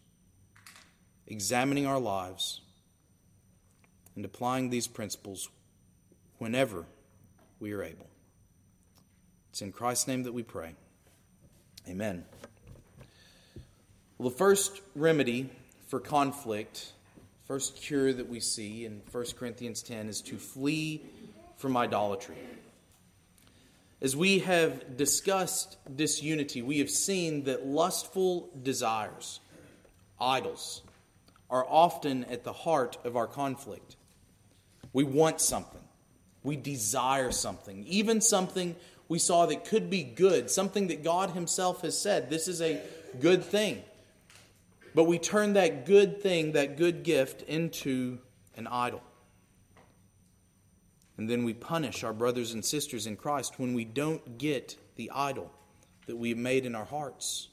examining 1.26 1.86
our 1.86 1.98
lives 1.98 2.60
and 4.16 4.24
applying 4.24 4.70
these 4.70 4.86
principles 4.86 5.48
whenever 6.38 6.86
we 7.58 7.72
are 7.72 7.82
able. 7.82 8.06
It's 9.50 9.62
in 9.62 9.72
Christ's 9.72 10.08
name 10.08 10.22
that 10.22 10.32
we 10.32 10.42
pray. 10.42 10.74
Amen. 11.88 12.24
Well, 14.16 14.30
the 14.30 14.36
first 14.36 14.80
remedy 14.94 15.50
for 15.90 15.98
conflict, 15.98 16.92
first 17.46 17.74
cure 17.74 18.12
that 18.12 18.28
we 18.28 18.38
see 18.38 18.86
in 18.86 19.02
1 19.10 19.24
Corinthians 19.36 19.82
10 19.82 20.08
is 20.08 20.22
to 20.22 20.36
flee 20.36 21.02
from 21.56 21.76
idolatry. 21.76 22.36
As 24.00 24.16
we 24.16 24.38
have 24.38 24.96
discussed 24.96 25.76
disunity, 25.96 26.62
we 26.62 26.78
have 26.78 26.88
seen 26.88 27.42
that 27.44 27.66
lustful 27.66 28.48
desires, 28.62 29.40
idols, 30.20 30.82
are 31.50 31.66
often 31.68 32.24
at 32.26 32.44
the 32.44 32.52
heart 32.52 32.96
of 33.04 33.16
our 33.16 33.26
conflict. 33.26 33.96
We 34.92 35.02
want 35.02 35.40
something, 35.40 35.82
we 36.44 36.54
desire 36.54 37.32
something, 37.32 37.84
even 37.88 38.20
something 38.20 38.76
we 39.08 39.18
saw 39.18 39.46
that 39.46 39.64
could 39.64 39.90
be 39.90 40.04
good, 40.04 40.50
something 40.50 40.86
that 40.86 41.02
God 41.02 41.30
Himself 41.30 41.82
has 41.82 42.00
said 42.00 42.30
this 42.30 42.46
is 42.46 42.62
a 42.62 42.80
good 43.18 43.42
thing. 43.42 43.82
But 44.94 45.04
we 45.04 45.18
turn 45.18 45.52
that 45.54 45.86
good 45.86 46.20
thing, 46.20 46.52
that 46.52 46.76
good 46.76 47.02
gift, 47.02 47.42
into 47.42 48.18
an 48.56 48.66
idol. 48.66 49.02
And 51.16 51.28
then 51.28 51.44
we 51.44 51.52
punish 51.52 52.02
our 52.02 52.12
brothers 52.12 52.52
and 52.52 52.64
sisters 52.64 53.06
in 53.06 53.16
Christ 53.16 53.58
when 53.58 53.74
we 53.74 53.84
don't 53.84 54.38
get 54.38 54.76
the 54.96 55.10
idol 55.14 55.50
that 56.06 56.16
we 56.16 56.30
have 56.30 56.38
made 56.38 56.64
in 56.64 56.74
our 56.74 56.84
hearts. 56.84 57.48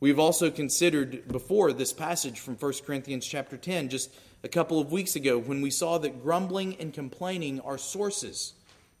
We've 0.00 0.18
also 0.18 0.50
considered 0.50 1.28
before 1.28 1.72
this 1.72 1.92
passage 1.92 2.40
from 2.40 2.56
1 2.56 2.72
Corinthians 2.84 3.24
chapter 3.24 3.56
10 3.56 3.88
just 3.88 4.14
a 4.42 4.48
couple 4.48 4.78
of 4.78 4.92
weeks 4.92 5.16
ago 5.16 5.38
when 5.38 5.62
we 5.62 5.70
saw 5.70 5.96
that 5.98 6.22
grumbling 6.22 6.76
and 6.78 6.92
complaining 6.92 7.60
are 7.60 7.78
sources 7.78 8.54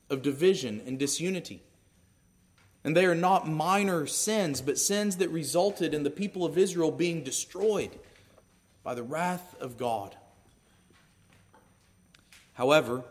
of 0.08 0.22
division 0.22 0.80
and 0.86 0.98
disunity. 0.98 1.62
And 2.84 2.94
they 2.94 3.06
are 3.06 3.14
not 3.14 3.48
minor 3.48 4.06
sins, 4.06 4.60
but 4.60 4.78
sins 4.78 5.16
that 5.16 5.30
resulted 5.30 5.94
in 5.94 6.02
the 6.02 6.10
people 6.10 6.44
of 6.44 6.58
Israel 6.58 6.90
being 6.90 7.24
destroyed 7.24 7.90
by 8.82 8.94
the 8.94 9.02
wrath 9.02 9.56
of 9.58 9.78
God. 9.78 10.14
However, 12.52 13.02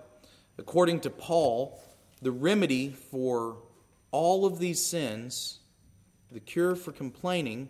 according 0.57 1.01
to 1.01 1.09
Paul, 1.09 1.81
the 2.21 2.31
remedy 2.31 2.89
for 2.89 3.57
all 4.11 4.45
of 4.45 4.59
these 4.59 4.85
sins, 4.85 5.59
the 6.31 6.39
cure 6.39 6.75
for 6.75 6.91
complaining, 6.91 7.69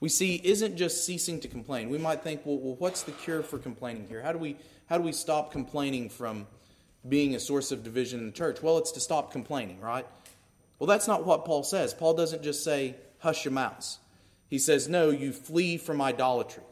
we 0.00 0.08
see 0.08 0.40
isn't 0.44 0.76
just 0.76 1.06
ceasing 1.06 1.40
to 1.40 1.48
complain. 1.48 1.88
We 1.88 1.98
might 1.98 2.22
think, 2.22 2.44
well, 2.44 2.58
well 2.58 2.74
what's 2.76 3.02
the 3.02 3.12
cure 3.12 3.42
for 3.42 3.58
complaining 3.58 4.06
here? 4.08 4.20
How 4.20 4.32
do 4.32 4.38
we 4.38 4.56
how 4.86 4.98
do 4.98 5.04
we 5.04 5.12
stop 5.12 5.50
complaining 5.50 6.10
from 6.10 6.46
being 7.08 7.34
a 7.34 7.40
source 7.40 7.72
of 7.72 7.82
division 7.82 8.20
in 8.20 8.26
the 8.26 8.32
church? 8.32 8.62
Well, 8.62 8.78
it's 8.78 8.92
to 8.92 9.00
stop 9.00 9.32
complaining, 9.32 9.80
right? 9.80 10.06
Well, 10.78 10.86
that's 10.86 11.08
not 11.08 11.24
what 11.24 11.44
Paul 11.44 11.62
says. 11.62 11.94
Paul 11.94 12.14
doesn't 12.14 12.42
just 12.42 12.62
say, 12.62 12.96
hush 13.18 13.44
your 13.44 13.52
mouths. 13.52 13.98
He 14.48 14.58
says, 14.58 14.88
no, 14.88 15.10
you 15.10 15.32
flee 15.32 15.76
from 15.78 16.00
idolatry. 16.00 16.62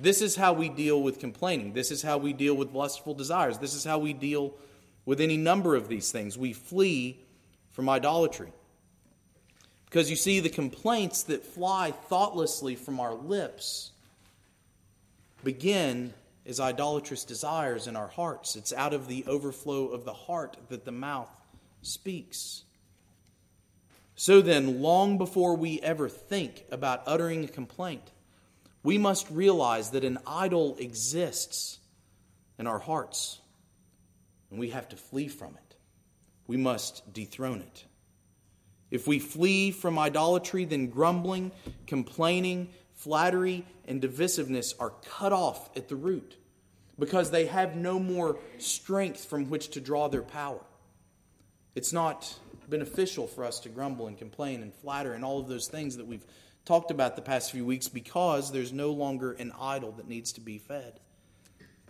This 0.00 0.20
is 0.20 0.34
how 0.36 0.52
we 0.52 0.68
deal 0.68 1.00
with 1.00 1.20
complaining. 1.20 1.72
This 1.72 1.90
is 1.90 2.02
how 2.02 2.18
we 2.18 2.32
deal 2.32 2.54
with 2.54 2.72
lustful 2.72 3.14
desires. 3.14 3.58
This 3.58 3.74
is 3.74 3.84
how 3.84 3.98
we 3.98 4.12
deal 4.12 4.54
with 5.04 5.20
any 5.20 5.36
number 5.36 5.76
of 5.76 5.88
these 5.88 6.10
things. 6.10 6.36
We 6.36 6.52
flee 6.52 7.18
from 7.70 7.88
idolatry. 7.88 8.52
Because 9.84 10.10
you 10.10 10.16
see, 10.16 10.40
the 10.40 10.48
complaints 10.48 11.24
that 11.24 11.44
fly 11.44 11.92
thoughtlessly 11.92 12.74
from 12.76 12.98
our 12.98 13.14
lips 13.14 13.92
begin 15.44 16.14
as 16.46 16.58
idolatrous 16.58 17.24
desires 17.24 17.86
in 17.86 17.94
our 17.94 18.08
hearts. 18.08 18.56
It's 18.56 18.72
out 18.72 18.94
of 18.94 19.06
the 19.06 19.24
overflow 19.26 19.88
of 19.88 20.04
the 20.04 20.12
heart 20.12 20.56
that 20.70 20.84
the 20.84 20.92
mouth 20.92 21.30
speaks. 21.82 22.64
So 24.14 24.40
then, 24.40 24.82
long 24.82 25.18
before 25.18 25.56
we 25.56 25.80
ever 25.80 26.08
think 26.08 26.64
about 26.70 27.02
uttering 27.06 27.44
a 27.44 27.48
complaint, 27.48 28.10
we 28.82 28.98
must 28.98 29.30
realize 29.30 29.90
that 29.90 30.04
an 30.04 30.18
idol 30.26 30.76
exists 30.78 31.78
in 32.58 32.66
our 32.66 32.78
hearts, 32.78 33.40
and 34.50 34.58
we 34.58 34.70
have 34.70 34.88
to 34.90 34.96
flee 34.96 35.28
from 35.28 35.54
it. 35.54 35.76
We 36.46 36.56
must 36.56 37.12
dethrone 37.12 37.60
it. 37.60 37.84
If 38.90 39.06
we 39.06 39.18
flee 39.18 39.70
from 39.70 39.98
idolatry, 39.98 40.66
then 40.66 40.88
grumbling, 40.88 41.52
complaining, 41.86 42.68
flattery, 42.92 43.64
and 43.86 44.02
divisiveness 44.02 44.74
are 44.78 44.92
cut 45.08 45.32
off 45.32 45.74
at 45.76 45.88
the 45.88 45.96
root 45.96 46.36
because 46.98 47.30
they 47.30 47.46
have 47.46 47.74
no 47.74 47.98
more 47.98 48.38
strength 48.58 49.24
from 49.24 49.48
which 49.48 49.70
to 49.70 49.80
draw 49.80 50.08
their 50.08 50.22
power. 50.22 50.60
It's 51.74 51.92
not 51.92 52.38
beneficial 52.68 53.26
for 53.26 53.44
us 53.44 53.60
to 53.60 53.68
grumble 53.68 54.06
and 54.06 54.16
complain 54.18 54.62
and 54.62 54.74
flatter 54.74 55.12
and 55.14 55.24
all 55.24 55.40
of 55.40 55.48
those 55.48 55.68
things 55.68 55.96
that 55.96 56.06
we've 56.06 56.24
talked 56.64 56.90
about 56.90 57.16
the 57.16 57.22
past 57.22 57.50
few 57.50 57.64
weeks 57.64 57.88
because 57.88 58.52
there's 58.52 58.72
no 58.72 58.92
longer 58.92 59.32
an 59.32 59.52
idol 59.60 59.92
that 59.92 60.08
needs 60.08 60.32
to 60.32 60.40
be 60.40 60.58
fed. 60.58 61.00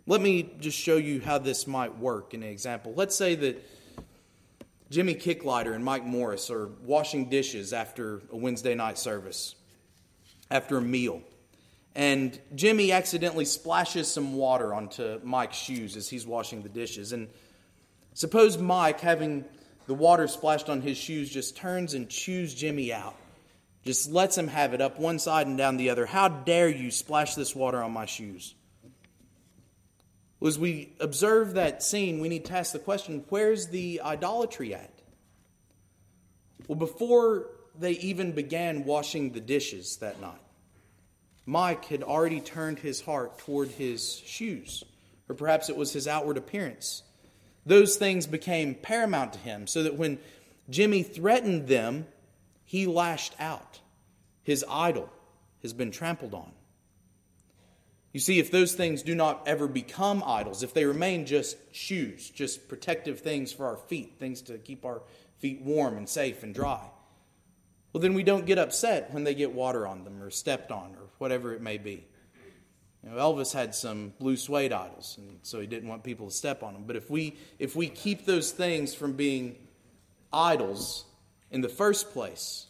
Let 0.07 0.21
me 0.21 0.50
just 0.59 0.76
show 0.79 0.97
you 0.97 1.21
how 1.21 1.38
this 1.38 1.67
might 1.67 1.97
work 1.99 2.35
in 2.35 2.43
an 2.43 2.49
example. 2.49 2.93
Let's 2.97 3.14
say 3.14 3.35
that 3.37 3.64
Jimmy 4.91 5.14
Kicklighter 5.14 5.75
and 5.75 5.85
Mike 5.85 6.05
Morris 6.05 6.50
are 6.50 6.69
washing 6.83 7.31
dishes 7.31 7.73
after 7.73 8.21
a 8.31 8.37
Wednesday 8.37 8.75
night 8.75 8.99
service, 8.99 9.55
after 10.50 10.76
a 10.79 10.83
meal. 10.83 11.23
And 11.95 12.38
Jimmy 12.55 12.93
accidentally 12.93 13.45
splashes 13.45 14.09
some 14.09 14.35
water 14.35 14.75
onto 14.75 15.21
Mike's 15.23 15.57
shoes 15.57 15.97
as 15.97 16.09
he's 16.09 16.26
washing 16.26 16.62
the 16.62 16.69
dishes. 16.69 17.12
And 17.12 17.29
suppose 18.14 18.59
Mike, 18.59 19.00
having 19.00 19.45
the 19.87 19.95
water 19.95 20.29
splashed 20.29 20.69
on 20.69 20.81
his 20.81 20.97
shoes, 20.97 21.31
just 21.31 21.57
turns 21.57 21.95
and 21.95 22.09
chews 22.09 22.55
Jimmy 22.55 22.93
out 22.93 23.17
just 23.85 24.11
lets 24.11 24.39
him 24.39 24.49
have 24.49 24.75
it 24.75 24.81
up 24.81 24.99
one 24.99 25.19
side 25.19 25.47
and 25.47 25.59
down 25.59 25.77
the 25.77 25.91
other. 25.91 26.07
How 26.07 26.29
dare 26.29 26.69
you 26.69 26.91
splash 26.91 27.35
this 27.35 27.55
water 27.55 27.83
on 27.83 27.93
my 27.93 28.07
shoes? 28.07 28.55
As 30.45 30.59
we 30.59 30.93
observe 31.01 31.55
that 31.55 31.83
scene, 31.83 32.21
we 32.21 32.29
need 32.29 32.45
to 32.47 32.57
ask 32.57 32.73
the 32.73 32.79
question 32.79 33.25
where's 33.29 33.69
the 33.69 34.01
idolatry 34.03 34.75
at? 34.75 34.91
Well, 36.67 36.79
before 36.79 37.47
they 37.79 37.93
even 37.93 38.33
began 38.33 38.85
washing 38.85 39.33
the 39.33 39.41
dishes 39.41 39.97
that 39.97 40.21
night, 40.21 40.35
Mike 41.47 41.87
had 41.87 42.03
already 42.03 42.41
turned 42.41 42.79
his 42.79 43.01
heart 43.01 43.39
toward 43.39 43.69
his 43.69 44.17
shoes, 44.27 44.85
or 45.29 45.35
perhaps 45.35 45.69
it 45.69 45.77
was 45.77 45.93
his 45.93 46.07
outward 46.07 46.37
appearance. 46.37 47.03
Those 47.64 47.97
things 47.97 48.26
became 48.26 48.75
paramount 48.75 49.35
to 49.35 49.38
him, 49.38 49.66
so 49.66 49.83
that 49.83 49.97
when 49.97 50.19
Jimmy 50.69 51.02
threatened 51.02 51.69
them, 51.69 52.07
he 52.64 52.87
lashed 52.87 53.35
out. 53.38 53.81
His 54.42 54.64
idol 54.69 55.09
has 55.62 55.73
been 55.73 55.90
trampled 55.90 56.35
on. 56.35 56.52
You 58.12 58.21
see, 58.21 58.38
if 58.38 58.50
those 58.50 58.75
things 58.75 59.02
do 59.02 59.14
not 59.14 59.47
ever 59.47 59.66
become 59.66 60.23
idols, 60.26 60.62
if 60.62 60.75
they 60.75 60.85
remain 60.85 61.25
just 61.25 61.57
shoes, 61.75 62.28
just 62.28 62.69
protective 62.69 63.21
things 63.21 63.52
for 63.52 63.66
our 63.66 63.76
feet, 63.76 64.16
things 64.19 64.42
to 64.42 64.59
keep 64.59 64.85
our 64.85 65.02
feet 65.38 65.62
warm 65.62 65.97
and 65.97 66.09
safe 66.09 66.42
and 66.42 66.54
dry, 66.54 66.81
well, 67.92 68.00
then 68.00 68.14
we 68.14 68.23
don't 68.23 68.47
get 68.47 68.59
upset 68.59 69.12
when 69.12 69.25
they 69.25 69.35
get 69.35 69.52
water 69.52 69.87
on 69.87 70.04
them 70.04 70.23
or 70.23 70.31
stepped 70.31 70.71
on 70.71 70.95
or 70.95 71.09
whatever 71.19 71.54
it 71.54 71.61
may 71.61 71.78
be. 71.78 72.07
You 73.02 73.11
know, 73.11 73.16
Elvis 73.16 73.52
had 73.52 73.75
some 73.75 74.12
blue 74.21 74.37
suede 74.37 74.73
idols, 74.73 75.16
and 75.18 75.38
so 75.42 75.61
he 75.61 75.66
didn't 75.66 75.88
want 75.88 76.04
people 76.04 76.28
to 76.28 76.32
step 76.32 76.62
on 76.62 76.73
them. 76.73 76.85
But 76.87 76.97
if 76.97 77.11
we 77.11 77.37
if 77.59 77.75
we 77.75 77.88
keep 77.88 78.26
those 78.26 78.52
things 78.52 78.94
from 78.94 79.14
being 79.14 79.56
idols, 80.32 81.04
in 81.52 81.61
the 81.61 81.68
first 81.68 82.11
place. 82.11 82.66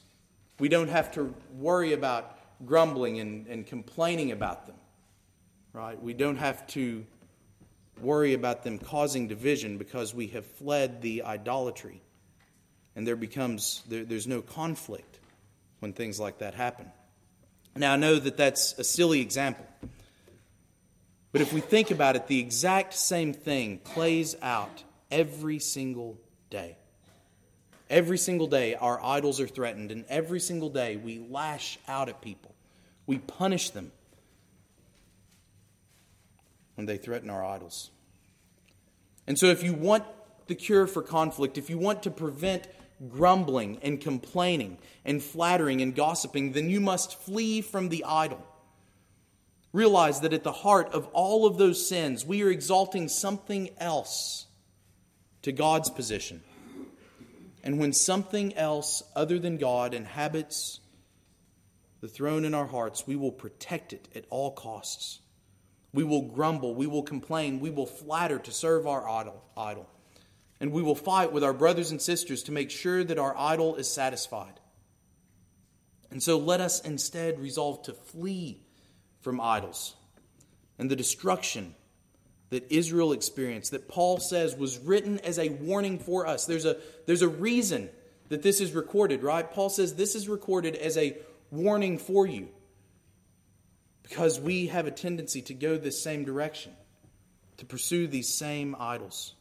We 0.59 0.69
don't 0.69 0.89
have 0.89 1.13
to 1.13 1.35
worry 1.57 1.95
about 1.95 2.37
grumbling 2.67 3.21
and, 3.21 3.47
and 3.47 3.67
complaining 3.67 4.33
about 4.33 4.67
them, 4.67 4.77
right? 5.73 6.01
We 6.01 6.13
don't 6.13 6.37
have 6.37 6.67
to 6.69 7.07
worry 8.01 8.35
about 8.35 8.65
them 8.65 8.79
causing 8.79 9.29
division 9.29 9.79
because 9.79 10.13
we 10.13 10.27
have 10.29 10.45
fled 10.45 11.01
the 11.01 11.23
idolatry. 11.23 12.03
And 12.95 13.07
there 13.07 13.17
becomes, 13.17 13.83
there, 13.89 14.05
there's 14.05 14.27
no 14.27 14.43
conflict 14.43 15.19
when 15.79 15.93
things 15.93 16.21
like 16.21 16.39
that 16.39 16.55
happen. 16.55 16.91
Now, 17.75 17.95
I 17.95 17.97
know 17.97 18.19
that 18.19 18.37
that's 18.37 18.79
a 18.79 18.85
silly 18.85 19.21
example. 19.21 19.67
But 21.33 21.41
if 21.41 21.53
we 21.53 21.61
think 21.61 21.91
about 21.91 22.15
it, 22.15 22.27
the 22.27 22.39
exact 22.39 22.93
same 22.93 23.33
thing 23.33 23.79
plays 23.79 24.37
out 24.43 24.85
every 25.11 25.59
single 25.59 26.19
day. 26.51 26.77
Every 27.89 28.19
single 28.19 28.47
day, 28.47 28.75
our 28.75 29.03
idols 29.03 29.41
are 29.41 29.47
threatened, 29.47 29.91
and 29.91 30.05
every 30.09 30.41
single 30.41 30.71
day, 30.71 30.97
we 30.97 31.19
lash 31.19 31.79
out 31.89 32.09
at 32.09 32.21
people. 32.21 32.55
We 33.07 33.19
punish 33.19 33.71
them 33.71 33.93
when 36.75 36.87
they 36.87 36.97
threaten 36.97 37.29
our 37.29 37.45
idols. 37.45 37.91
And 39.27 39.39
so, 39.39 39.47
if 39.47 39.63
you 39.63 39.75
want 39.75 40.05
the 40.47 40.55
cure 40.55 40.87
for 40.87 41.03
conflict, 41.03 41.59
if 41.59 41.71
you 41.71 41.79
want 41.79 42.03
to 42.05 42.11
prevent 42.11 42.67
grumbling 43.11 43.79
and 43.83 44.01
complaining 44.01 44.79
and 45.05 45.23
flattering 45.23 45.81
and 45.83 45.95
gossiping, 45.95 46.53
then 46.53 46.71
you 46.71 46.81
must 46.81 47.21
flee 47.21 47.61
from 47.61 47.89
the 47.89 48.05
idol. 48.05 48.47
Realize 49.73 50.21
that 50.21 50.35
at 50.35 50.43
the 50.43 50.53
heart 50.53 50.93
of 50.93 51.07
all 51.13 51.47
of 51.47 51.57
those 51.57 51.87
sins, 51.87 52.27
we 52.27 52.43
are 52.43 52.51
exalting 52.51 53.09
something 53.09 53.71
else 53.79 54.47
to 55.43 55.53
God's 55.53 55.91
position. 55.91 56.43
And 57.65 57.79
when 57.79 57.93
something 57.93 58.55
else 58.55 59.03
other 59.17 59.39
than 59.39 59.57
God 59.57 59.95
inhabits 59.95 60.81
the 62.01 62.09
throne 62.09 62.45
in 62.45 62.55
our 62.55 62.67
hearts, 62.67 63.07
we 63.07 63.17
will 63.17 63.33
protect 63.33 63.93
it 63.93 64.09
at 64.15 64.25
all 64.29 64.51
costs. 64.51 65.21
We 65.95 66.05
will 66.05 66.23
grumble, 66.23 66.75
we 66.75 66.87
will 66.87 67.03
complain, 67.03 67.61
we 67.61 67.71
will 67.71 67.87
flatter 67.87 68.39
to 68.39 68.51
serve 68.51 68.87
our 68.87 69.09
idol. 69.09 69.89
And 70.61 70.73
we 70.73 70.83
will 70.83 70.95
fight 70.95 71.33
with 71.33 71.45
our 71.45 71.53
brothers 71.53 71.91
and 71.91 72.01
sisters 72.01 72.43
to 72.45 72.53
make 72.53 72.71
sure 72.71 73.05
that 73.05 73.19
our 73.19 73.37
idol 73.37 73.77
is 73.77 73.91
satisfied. 73.91 74.61
And 76.11 76.23
so 76.23 76.39
let 76.39 76.61
us 76.61 76.81
instead 76.81 77.41
resolve 77.41 77.83
to 77.85 77.93
flee 77.93 78.63
from 79.23 79.41
idols 79.41 79.95
and 80.79 80.91
the 80.91 80.97
destruction 80.97 81.75
that 82.51 82.71
Israel 82.71 83.13
experienced, 83.13 83.71
that 83.71 83.89
Paul 83.89 84.19
says 84.19 84.55
was 84.55 84.79
written 84.79 85.19
as 85.21 85.39
a 85.39 85.49
warning 85.49 85.99
for 85.99 86.27
us. 86.27 86.45
There's 86.45 86.67
a, 86.67 86.77
there's 87.07 87.23
a 87.23 87.29
reason 87.29 87.89
that 88.29 88.43
this 88.43 88.61
is 88.61 88.73
recorded, 88.73 89.23
right? 89.23 89.51
Paul 89.51 89.71
says 89.71 89.95
this 89.95 90.15
is 90.15 90.29
recorded 90.29 90.77
as 90.77 90.99
a 90.99 91.17
warning 91.51 91.99
for 91.99 92.27
you 92.27 92.49
because 94.03 94.39
we 94.39 94.67
have 94.67 94.87
a 94.87 94.91
tendency 94.91 95.41
to 95.43 95.55
go 95.55 95.79
this 95.79 96.03
same 96.03 96.25
direction, 96.25 96.73
to 97.57 97.65
pursue 97.65 98.07
these 98.07 98.35
same 98.35 98.77
idols. 98.79 99.35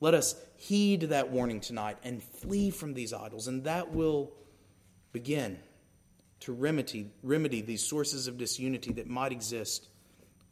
Let 0.00 0.14
us 0.14 0.34
heed 0.56 1.02
that 1.02 1.30
warning 1.30 1.60
tonight 1.60 1.96
and 2.02 2.22
flee 2.22 2.70
from 2.70 2.94
these 2.94 3.12
idols, 3.12 3.48
and 3.48 3.64
that 3.64 3.92
will 3.92 4.32
begin 5.12 5.58
to 6.40 6.52
remedy, 6.52 7.10
remedy 7.22 7.60
these 7.60 7.82
sources 7.82 8.26
of 8.26 8.38
disunity 8.38 8.92
that 8.92 9.08
might 9.08 9.32
exist 9.32 9.88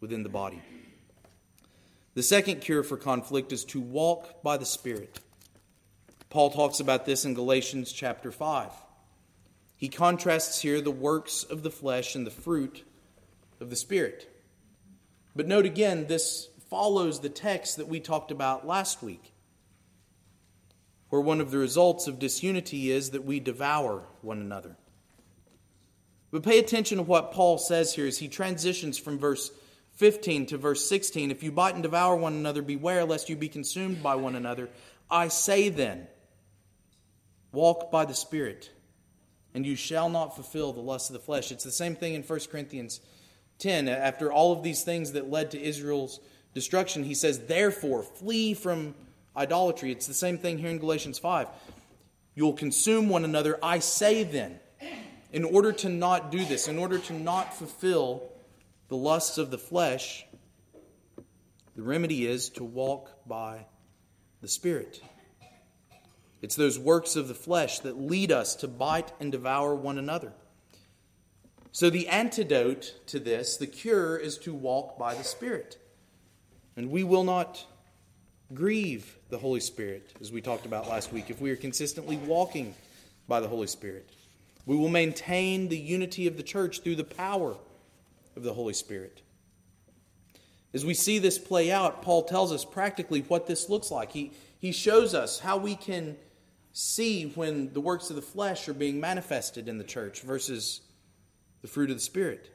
within 0.01 0.22
the 0.22 0.29
body. 0.29 0.62
The 2.14 2.22
second 2.22 2.61
cure 2.62 2.83
for 2.83 2.96
conflict 2.96 3.53
is 3.53 3.64
to 3.66 3.81
walk 3.81 4.42
by 4.42 4.57
the 4.57 4.64
Spirit. 4.64 5.20
Paul 6.31 6.51
talks 6.51 6.81
about 6.81 7.05
this 7.07 7.25
in 7.25 7.35
Galatians 7.35 7.92
chapter 7.92 8.33
5. 8.33 8.70
He 9.77 9.88
contrasts 9.88 10.62
here 10.62 10.81
the 10.81 10.90
works 10.90 11.44
of 11.44 11.62
the 11.62 11.70
flesh 11.70 12.14
and 12.14 12.27
the 12.27 12.31
fruit 12.31 12.85
of 13.61 13.70
the 13.70 13.77
Spirit. 13.77 14.33
But 15.35 15.46
note 15.46 15.66
again, 15.66 16.07
this 16.07 16.49
follows 16.70 17.20
the 17.20 17.29
text 17.29 17.77
that 17.77 17.88
we 17.88 18.01
talked 18.01 18.31
about 18.31 18.66
last 18.66 19.03
week, 19.03 19.33
where 21.11 21.20
one 21.20 21.40
of 21.40 21.51
the 21.51 21.59
results 21.59 22.07
of 22.07 22.18
disunity 22.18 22.90
is 22.90 23.11
that 23.11 23.25
we 23.25 23.38
devour 23.38 24.05
one 24.22 24.40
another. 24.40 24.77
But 26.31 26.43
pay 26.43 26.59
attention 26.59 26.99
to 26.99 27.03
what 27.03 27.33
Paul 27.33 27.59
says 27.59 27.95
here 27.95 28.07
as 28.07 28.19
he 28.19 28.29
transitions 28.29 28.99
from 28.99 29.19
verse 29.19 29.51
15 29.97 30.47
to 30.47 30.59
verse 30.59 30.87
16 30.89 31.31
If 31.31 31.43
you 31.43 31.53
bite 31.53 31.75
and 31.75 31.83
devour 31.83 32.17
one 32.17 32.35
another, 32.35 32.62
beware 32.62 33.05
lest 33.05 33.29
you 33.29 33.37
be 33.37 33.49
consumed 33.49 34.03
by 34.03 34.15
one 34.15 34.35
another. 34.35 34.69
I 35.11 35.29
say 35.29 35.69
then, 35.69 36.09
walk 37.53 37.91
by 37.91 38.05
the 38.05 38.15
Spirit, 38.15 38.71
and 39.55 39.65
you 39.65 39.77
shall 39.77 40.09
not 40.09 40.35
fulfill 40.35 40.73
the 40.73 40.81
lust 40.81 41.11
of 41.11 41.15
the 41.15 41.21
flesh. 41.21 41.53
It's 41.53 41.65
the 41.65 41.71
same 41.71 41.97
thing 41.97 42.15
in 42.15 42.23
1 42.23 42.41
Corinthians 42.51 43.01
10. 43.59 43.89
After 43.89 44.33
all 44.33 44.53
of 44.53 44.62
these 44.62 44.83
things 44.83 45.12
that 45.12 45.31
led 45.31 45.53
to 45.53 45.62
Israel's 45.62 46.21
destruction, 46.55 47.05
he 47.05 47.15
says, 47.15 47.39
Therefore, 47.41 48.03
flee 48.03 48.55
from 48.55 48.95
idolatry. 49.37 49.93
It's 49.93 50.07
the 50.07 50.15
same 50.15 50.39
thing 50.39 50.59
here 50.59 50.71
in 50.71 50.79
Galatians 50.79 51.19
5. 51.19 51.49
You'll 52.35 52.53
consume 52.53 53.09
one 53.09 53.25
another. 53.25 53.59
I 53.62 53.79
say 53.79 54.25
then, 54.25 54.61
in 55.37 55.44
order 55.44 55.70
to 55.70 55.90
not 55.90 56.31
do 56.31 56.42
this, 56.46 56.66
in 56.66 56.79
order 56.79 56.99
to 56.99 57.12
not 57.12 57.55
fulfill 57.55 58.33
the 58.88 58.96
lusts 58.96 59.37
of 59.37 59.51
the 59.51 59.59
flesh, 59.59 60.25
the 61.77 61.83
remedy 61.83 62.27
is 62.27 62.49
to 62.49 62.64
walk 62.64 63.11
by 63.27 63.66
the 64.40 64.49
Spirit. 64.49 65.03
It's 66.40 66.57
those 66.57 66.79
works 66.79 67.16
of 67.16 67.29
the 67.29 67.35
flesh 67.35 67.81
that 67.81 68.01
lead 68.01 68.33
us 68.33 68.55
to 68.57 68.66
bite 68.66 69.12
and 69.20 69.31
devour 69.31 69.75
one 69.75 69.99
another. 69.99 70.33
So, 71.70 71.90
the 71.90 72.09
antidote 72.09 72.94
to 73.09 73.18
this, 73.18 73.59
the 73.59 73.66
cure, 73.66 74.16
is 74.16 74.38
to 74.38 74.55
walk 74.55 74.99
by 74.99 75.14
the 75.14 75.25
Spirit. 75.25 75.77
And 76.79 76.90
we 76.90 77.05
will 77.05 77.25
not 77.25 77.62
grieve 78.55 79.18
the 79.29 79.37
Holy 79.37 79.61
Spirit, 79.61 80.14
as 80.18 80.33
we 80.33 80.40
talked 80.40 80.64
about 80.64 80.88
last 80.88 81.12
week, 81.12 81.29
if 81.29 81.42
we 81.42 81.51
are 81.51 81.57
consistently 81.57 82.16
walking 82.16 82.75
by 83.29 83.40
the 83.40 83.49
Holy 83.49 83.66
Spirit. 83.66 84.09
We 84.67 84.77
will 84.77 84.89
maintain 84.89 85.69
the 85.69 85.79
unity 85.79 86.27
of 86.27 86.37
the 86.37 86.43
church 86.43 86.81
through 86.81 86.97
the 86.97 87.05
power 87.05 87.57
of 88.37 88.43
the 88.43 88.53
Holy 88.53 88.75
Spirit. 88.75 89.23
As 90.75 90.85
we 90.85 90.93
see 90.93 91.19
this 91.19 91.39
play 91.39 91.73
out, 91.73 92.03
Paul 92.03 92.25
tells 92.25 92.53
us 92.53 92.65
practically 92.65 93.21
what 93.23 93.47
this 93.47 93.71
looks 93.71 93.91
like. 93.91 94.13
He, 94.13 94.33
he 94.59 94.73
shows 94.73 95.15
us 95.15 95.39
how 95.39 95.57
we 95.57 95.77
can 95.77 96.17
see 96.73 97.33
when 97.35 97.73
the 97.73 97.81
works 97.81 98.11
of 98.11 98.17
the 98.17 98.23
flesh 98.23 98.69
are 98.69 98.75
being 98.75 99.01
manifested 99.01 99.69
in 99.69 99.79
the 99.79 99.85
church 99.85 100.21
versus 100.21 100.83
the 101.63 101.69
fruit 101.69 101.91
of 101.91 101.97
the 101.97 102.03
Spirit. 102.03 102.51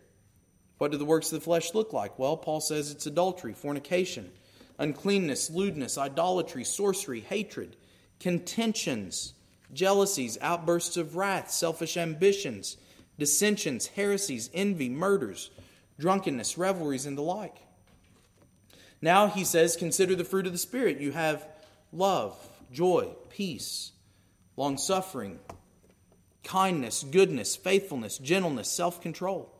What 0.77 0.91
do 0.91 0.97
the 0.97 1.05
works 1.05 1.31
of 1.31 1.39
the 1.39 1.43
flesh 1.43 1.73
look 1.73 1.93
like? 1.93 2.19
Well, 2.19 2.37
Paul 2.37 2.59
says 2.59 2.91
it's 2.91 3.07
adultery, 3.07 3.53
fornication, 3.53 4.31
uncleanness, 4.77 5.49
lewdness, 5.49 5.97
idolatry, 5.97 6.63
sorcery, 6.63 7.21
hatred, 7.21 7.75
contentions, 8.19 9.33
jealousies, 9.73 10.37
outbursts 10.41 10.97
of 10.97 11.15
wrath, 11.15 11.51
selfish 11.51 11.97
ambitions, 11.97 12.77
dissensions, 13.17 13.87
heresies, 13.87 14.49
envy, 14.53 14.89
murders, 14.89 15.51
drunkenness, 15.99 16.57
revelries, 16.57 17.05
and 17.05 17.17
the 17.17 17.21
like. 17.21 17.57
Now 19.01 19.27
he 19.27 19.43
says, 19.43 19.75
consider 19.75 20.15
the 20.15 20.23
fruit 20.23 20.45
of 20.45 20.51
the 20.51 20.57
Spirit. 20.57 20.99
You 20.99 21.11
have 21.11 21.47
love, 21.91 22.37
joy, 22.71 23.09
peace, 23.29 23.91
long 24.57 24.77
suffering, 24.77 25.39
kindness, 26.43 27.03
goodness, 27.03 27.55
faithfulness, 27.55 28.17
gentleness, 28.17 28.69
self 28.69 29.01
control. 29.01 29.51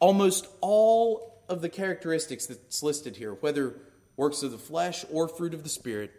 Almost 0.00 0.46
all 0.60 1.42
of 1.48 1.62
the 1.62 1.68
characteristics 1.68 2.46
that's 2.46 2.82
listed 2.82 3.16
here, 3.16 3.34
whether 3.34 3.74
works 4.16 4.42
of 4.42 4.52
the 4.52 4.58
flesh 4.58 5.04
or 5.10 5.28
fruit 5.28 5.54
of 5.54 5.62
the 5.62 5.68
Spirit, 5.68 6.12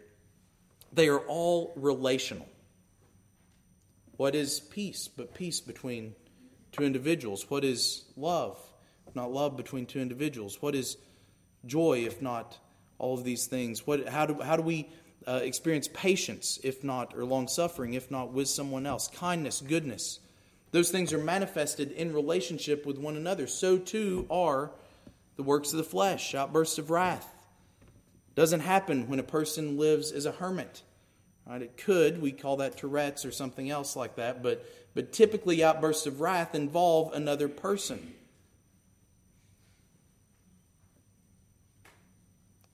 they 0.92 1.08
are 1.08 1.20
all 1.20 1.72
relational. 1.76 2.46
What 4.20 4.34
is 4.34 4.60
peace 4.60 5.08
but 5.08 5.32
peace 5.32 5.60
between 5.60 6.14
two 6.72 6.84
individuals? 6.84 7.48
What 7.48 7.64
is 7.64 8.04
love? 8.18 8.58
Not 9.14 9.32
love 9.32 9.56
between 9.56 9.86
two 9.86 9.98
individuals. 9.98 10.60
What 10.60 10.74
is 10.74 10.98
joy 11.64 12.04
if 12.04 12.20
not 12.20 12.58
all 12.98 13.14
of 13.14 13.24
these 13.24 13.46
things? 13.46 13.86
What, 13.86 14.10
how, 14.10 14.26
do, 14.26 14.42
how 14.42 14.56
do 14.56 14.62
we 14.62 14.90
uh, 15.26 15.40
experience 15.42 15.88
patience 15.94 16.60
if 16.62 16.84
not, 16.84 17.16
or 17.16 17.24
long 17.24 17.48
suffering 17.48 17.94
if 17.94 18.10
not 18.10 18.30
with 18.30 18.48
someone 18.48 18.84
else? 18.84 19.08
Kindness, 19.08 19.62
goodness. 19.62 20.20
Those 20.70 20.90
things 20.90 21.14
are 21.14 21.24
manifested 21.24 21.90
in 21.90 22.12
relationship 22.12 22.84
with 22.84 22.98
one 22.98 23.16
another. 23.16 23.46
So 23.46 23.78
too 23.78 24.26
are 24.30 24.70
the 25.36 25.42
works 25.42 25.72
of 25.72 25.78
the 25.78 25.82
flesh, 25.82 26.34
outbursts 26.34 26.76
of 26.76 26.90
wrath. 26.90 27.32
Doesn't 28.34 28.60
happen 28.60 29.08
when 29.08 29.18
a 29.18 29.22
person 29.22 29.78
lives 29.78 30.12
as 30.12 30.26
a 30.26 30.32
hermit. 30.32 30.82
Right? 31.46 31.62
It 31.62 31.76
could, 31.76 32.20
we 32.22 32.32
call 32.32 32.58
that 32.58 32.76
Tourette's 32.76 33.24
or 33.24 33.32
something 33.32 33.70
else 33.70 33.96
like 33.96 34.16
that, 34.16 34.42
but, 34.42 34.64
but 34.94 35.12
typically 35.12 35.64
outbursts 35.64 36.06
of 36.06 36.20
wrath 36.20 36.54
involve 36.54 37.12
another 37.12 37.48
person. 37.48 38.14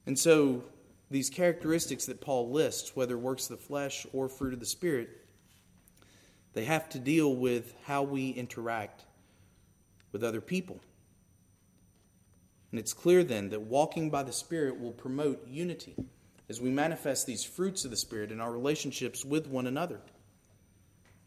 And 0.05 0.18
so, 0.18 0.62
these 1.11 1.31
characteristics 1.31 2.07
that 2.07 2.20
Paul 2.20 2.50
lists, 2.50 2.94
whether 2.94 3.16
works 3.16 3.48
of 3.48 3.59
the 3.59 3.64
flesh 3.64 4.07
or 4.12 4.29
fruit 4.29 4.52
of 4.52 4.61
the 4.61 4.66
Spirit, 4.66 5.09
they 6.52 6.64
have 6.64 6.88
to 6.90 6.98
deal 6.98 7.35
with 7.35 7.74
how 7.85 8.02
we 8.02 8.31
interact 8.31 9.05
with 10.11 10.24
other 10.24 10.40
people. 10.40 10.81
And 12.70 12.81
it's 12.81 12.92
clear 12.92 13.22
then 13.22 13.50
that 13.50 13.62
walking 13.62 14.11
by 14.11 14.22
the 14.22 14.33
Spirit 14.33 14.81
will 14.81 14.92
promote 14.92 15.46
unity 15.46 15.94
as 16.48 16.61
we 16.61 16.70
manifest 16.70 17.26
these 17.26 17.44
fruits 17.44 17.85
of 17.85 17.90
the 17.90 17.96
Spirit 17.96 18.30
in 18.30 18.40
our 18.40 18.52
relationships 18.52 19.24
with 19.24 19.46
one 19.46 19.66
another. 19.66 20.00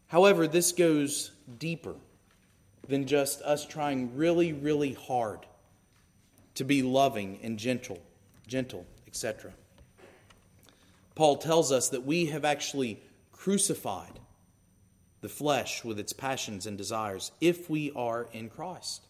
However, 0.06 0.46
this 0.48 0.72
goes 0.72 1.30
deeper 1.58 1.94
than 2.88 3.06
just 3.06 3.42
us 3.42 3.66
trying 3.66 4.16
really, 4.16 4.52
really 4.52 4.94
hard 4.94 5.46
to 6.54 6.64
be 6.64 6.82
loving 6.82 7.38
and 7.42 7.58
gentle 7.58 8.00
gentle, 8.50 8.84
etc. 9.06 9.52
Paul 11.14 11.36
tells 11.36 11.72
us 11.72 11.90
that 11.90 12.04
we 12.04 12.26
have 12.26 12.44
actually 12.44 13.00
crucified 13.32 14.18
the 15.20 15.28
flesh 15.28 15.84
with 15.84 15.98
its 15.98 16.12
passions 16.12 16.66
and 16.66 16.76
desires 16.76 17.30
if 17.40 17.70
we 17.70 17.92
are 17.94 18.28
in 18.32 18.50
Christ. 18.50 19.06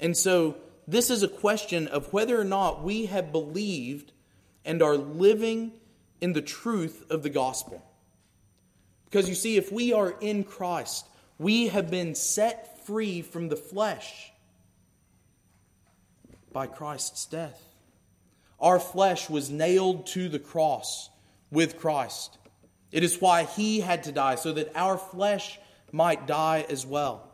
And 0.00 0.16
so, 0.16 0.56
this 0.88 1.10
is 1.10 1.22
a 1.22 1.28
question 1.28 1.86
of 1.86 2.12
whether 2.12 2.40
or 2.40 2.44
not 2.44 2.82
we 2.82 3.06
have 3.06 3.30
believed 3.30 4.12
and 4.64 4.82
are 4.82 4.96
living 4.96 5.72
in 6.20 6.32
the 6.32 6.42
truth 6.42 7.04
of 7.10 7.22
the 7.22 7.30
gospel. 7.30 7.84
Because 9.04 9.28
you 9.28 9.34
see, 9.34 9.56
if 9.56 9.72
we 9.72 9.92
are 9.92 10.14
in 10.20 10.44
Christ, 10.44 11.06
we 11.38 11.68
have 11.68 11.90
been 11.90 12.14
set 12.14 12.86
free 12.86 13.22
from 13.22 13.48
the 13.48 13.56
flesh 13.56 14.30
by 16.52 16.66
Christ's 16.66 17.26
death. 17.26 17.60
Our 18.60 18.78
flesh 18.78 19.30
was 19.30 19.50
nailed 19.50 20.06
to 20.08 20.28
the 20.28 20.38
cross 20.38 21.08
with 21.50 21.78
Christ. 21.78 22.36
It 22.92 23.02
is 23.02 23.20
why 23.20 23.44
he 23.44 23.80
had 23.80 24.04
to 24.04 24.12
die, 24.12 24.34
so 24.34 24.52
that 24.52 24.70
our 24.76 24.98
flesh 24.98 25.58
might 25.92 26.26
die 26.26 26.66
as 26.68 26.84
well. 26.84 27.26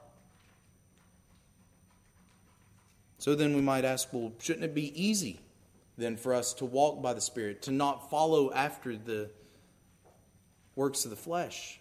So 3.19 3.35
then 3.35 3.57
we 3.57 3.63
might 3.63 3.85
ask, 3.85 4.13
well, 4.13 4.33
shouldn't 4.39 4.65
it 4.65 4.75
be 4.75 5.03
easy 5.03 5.41
then 5.97 6.17
for 6.17 6.35
us 6.35 6.55
to 6.55 6.65
walk 6.65 7.03
by 7.03 7.15
the 7.15 7.21
Spirit, 7.21 7.63
to 7.63 7.71
not 7.71 8.11
follow 8.11 8.53
after 8.53 8.97
the 8.97 9.31
works 10.75 11.05
of 11.05 11.11
the 11.11 11.17
flesh? 11.17 11.81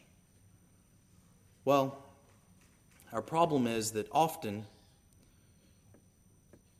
Well, 1.65 1.97
our 3.11 3.21
problem 3.21 3.67
is 3.67 3.91
that 3.91 4.07
often 4.11 4.65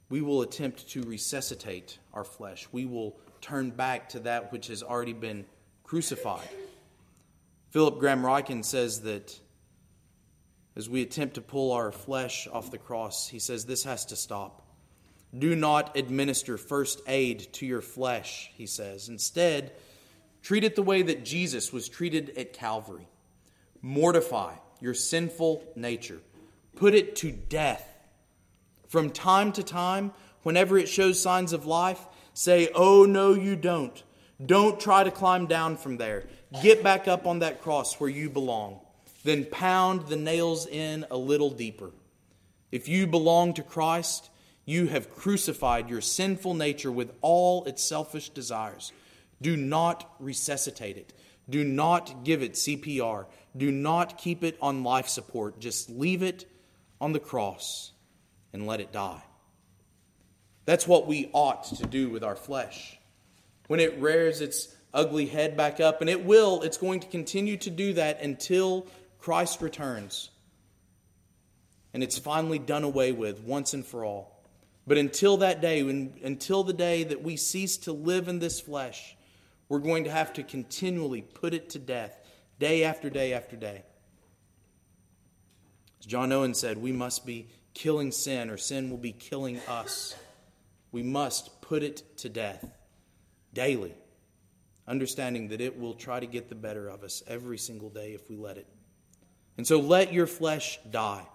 we 0.10 0.22
will 0.22 0.42
attempt 0.42 0.90
to 0.90 1.02
resuscitate 1.04 1.98
our 2.14 2.24
flesh. 2.24 2.68
We 2.72 2.86
will 2.86 3.18
turn 3.42 3.72
back 3.72 4.10
to 4.10 4.20
that 4.22 4.52
which 4.52 4.68
has 4.68 4.84
already 4.84 5.14
been 5.14 5.46
crucified. 5.84 6.48
Philip 7.70 8.00
Graham 8.00 8.22
Ryken 8.22 8.64
says 8.64 9.02
that 9.02 9.40
as 10.76 10.90
we 10.90 11.02
attempt 11.02 11.36
to 11.36 11.42
pull 11.42 11.72
our 11.72 11.92
flesh 11.92 12.48
off 12.52 12.72
the 12.72 12.78
cross, 12.78 13.28
he 13.28 13.40
says 13.40 13.66
this 13.66 13.84
has 13.84 14.06
to 14.08 14.16
stop. 14.16 14.65
Do 15.38 15.56
not 15.56 15.98
administer 15.98 16.58
first 16.58 17.02
aid 17.08 17.52
to 17.54 17.66
your 17.66 17.82
flesh, 17.82 18.52
he 18.56 18.66
says. 18.66 19.10
Instead, 19.10 19.74
treat 20.42 20.64
it 20.64 20.76
the 20.76 20.84
way 20.84 21.02
that 21.02 21.26
Jesus 21.26 21.74
was 21.74 21.90
treated 21.90 22.38
at 22.38 22.54
Calvary. 22.54 23.08
Mortify 23.82 24.54
your 24.80 24.94
sinful 24.94 25.64
nature, 25.76 26.20
put 26.76 26.94
it 26.94 27.16
to 27.18 27.32
death 27.32 27.96
from 28.88 29.10
time 29.10 29.52
to 29.52 29.62
time, 29.62 30.14
whenever 30.44 30.78
it 30.78 30.88
shows 30.88 31.22
signs 31.22 31.54
of 31.54 31.66
life, 31.66 32.00
say, 32.34 32.70
Oh, 32.74 33.06
no, 33.06 33.34
you 33.34 33.58
don't. 33.58 34.02
Don't 34.44 34.80
try 34.80 35.04
to 35.04 35.12
climb 35.12 35.48
down 35.48 35.78
from 35.78 35.98
there. 35.98 36.26
Get 36.62 36.84
back 36.84 37.08
up 37.08 37.26
on 37.26 37.40
that 37.40 37.62
cross 37.62 38.00
where 38.00 38.10
you 38.10 38.30
belong. 38.30 38.80
Then 39.26 39.46
pound 39.46 40.08
the 40.08 40.16
nails 40.16 40.68
in 40.68 41.06
a 41.12 41.18
little 41.18 41.50
deeper. 41.50 41.92
If 42.72 42.88
you 42.88 43.08
belong 43.08 43.54
to 43.56 43.64
Christ, 43.64 44.30
you 44.66 44.88
have 44.88 45.14
crucified 45.14 45.90
your 45.90 46.02
sinful 46.02 46.56
nature 46.56 46.92
with 46.92 47.14
all 47.22 47.66
its 47.66 47.84
selfish 47.84 48.30
desires. 48.30 48.92
Do 49.42 49.56
not 49.56 50.10
resuscitate 50.20 50.98
it. 50.98 51.14
Do 51.48 51.64
not 51.64 52.24
give 52.24 52.42
it 52.42 52.54
CPR. 52.54 53.28
Do 53.56 53.72
not 53.72 54.18
keep 54.18 54.44
it 54.44 54.58
on 54.62 54.84
life 54.84 55.08
support. 55.08 55.60
Just 55.60 55.90
leave 55.90 56.24
it 56.24 56.46
on 57.00 57.14
the 57.14 57.20
cross 57.20 57.92
and 58.54 58.66
let 58.66 58.82
it 58.82 58.92
die. 58.92 59.22
That's 60.66 60.88
what 60.88 61.06
we 61.06 61.30
ought 61.32 61.66
to 61.66 61.86
do 61.86 62.10
with 62.10 62.24
our 62.24 62.36
flesh. 62.36 62.98
When 63.68 63.80
it 63.80 64.00
rears 64.00 64.42
its 64.42 64.76
ugly 64.94 65.28
head 65.28 65.56
back 65.56 65.80
up, 65.80 66.02
and 66.02 66.10
it 66.10 66.26
will, 66.26 66.64
it's 66.64 66.78
going 66.78 67.02
to 67.02 67.08
continue 67.08 67.58
to 67.58 67.70
do 67.70 67.94
that 67.94 68.22
until 68.22 68.88
Christ 69.20 69.62
returns. 69.62 70.32
And 71.94 72.02
it's 72.02 72.18
finally 72.18 72.58
done 72.58 72.84
away 72.84 73.12
with 73.12 73.42
once 73.42 73.74
and 73.74 73.86
for 73.86 74.04
all. 74.04 74.35
But 74.88 74.98
until 74.98 75.38
that 75.38 75.62
day, 75.62 75.84
when, 75.84 76.14
until 76.24 76.64
the 76.64 76.74
day 76.74 77.04
that 77.04 77.24
we 77.24 77.38
cease 77.38 77.78
to 77.78 77.92
live 77.92 78.28
in 78.28 78.40
this 78.40 78.60
flesh, 78.60 79.16
we're 79.68 79.80
going 79.80 80.04
to 80.04 80.12
have 80.12 80.34
to 80.34 80.44
continually 80.44 81.22
put 81.22 81.54
it 81.54 81.70
to 81.72 81.80
death, 81.80 82.20
day 82.60 82.84
after 82.84 83.10
day 83.10 83.34
after 83.34 83.56
day. 83.56 83.84
As 86.00 86.06
John 86.06 86.32
Owen 86.32 86.54
said, 86.54 86.78
we 86.78 86.92
must 86.92 87.26
be 87.26 87.48
killing 87.74 88.12
sin, 88.12 88.50
or 88.50 88.58
sin 88.58 88.90
will 88.90 88.98
be 88.98 89.12
killing 89.12 89.60
us. 89.68 90.16
We 90.92 91.02
must 91.02 91.62
put 91.62 91.82
it 91.82 92.04
to 92.18 92.30
death 92.30 92.66
daily, 93.54 93.96
understanding 94.88 95.48
that 95.48 95.62
it 95.62 95.80
will 95.80 95.96
try 95.96 96.20
to 96.20 96.28
get 96.28 96.48
the 96.48 96.56
better 96.56 96.88
of 96.88 97.04
us 97.04 97.24
every 97.26 97.58
single 97.58 97.90
day 97.90 98.14
if 98.14 98.30
we 98.30 98.36
let 98.36 98.58
it. 98.58 98.68
And 99.58 99.66
so 99.66 99.80
let 99.80 100.14
your 100.14 100.28
flesh 100.28 100.80
die. 100.92 101.26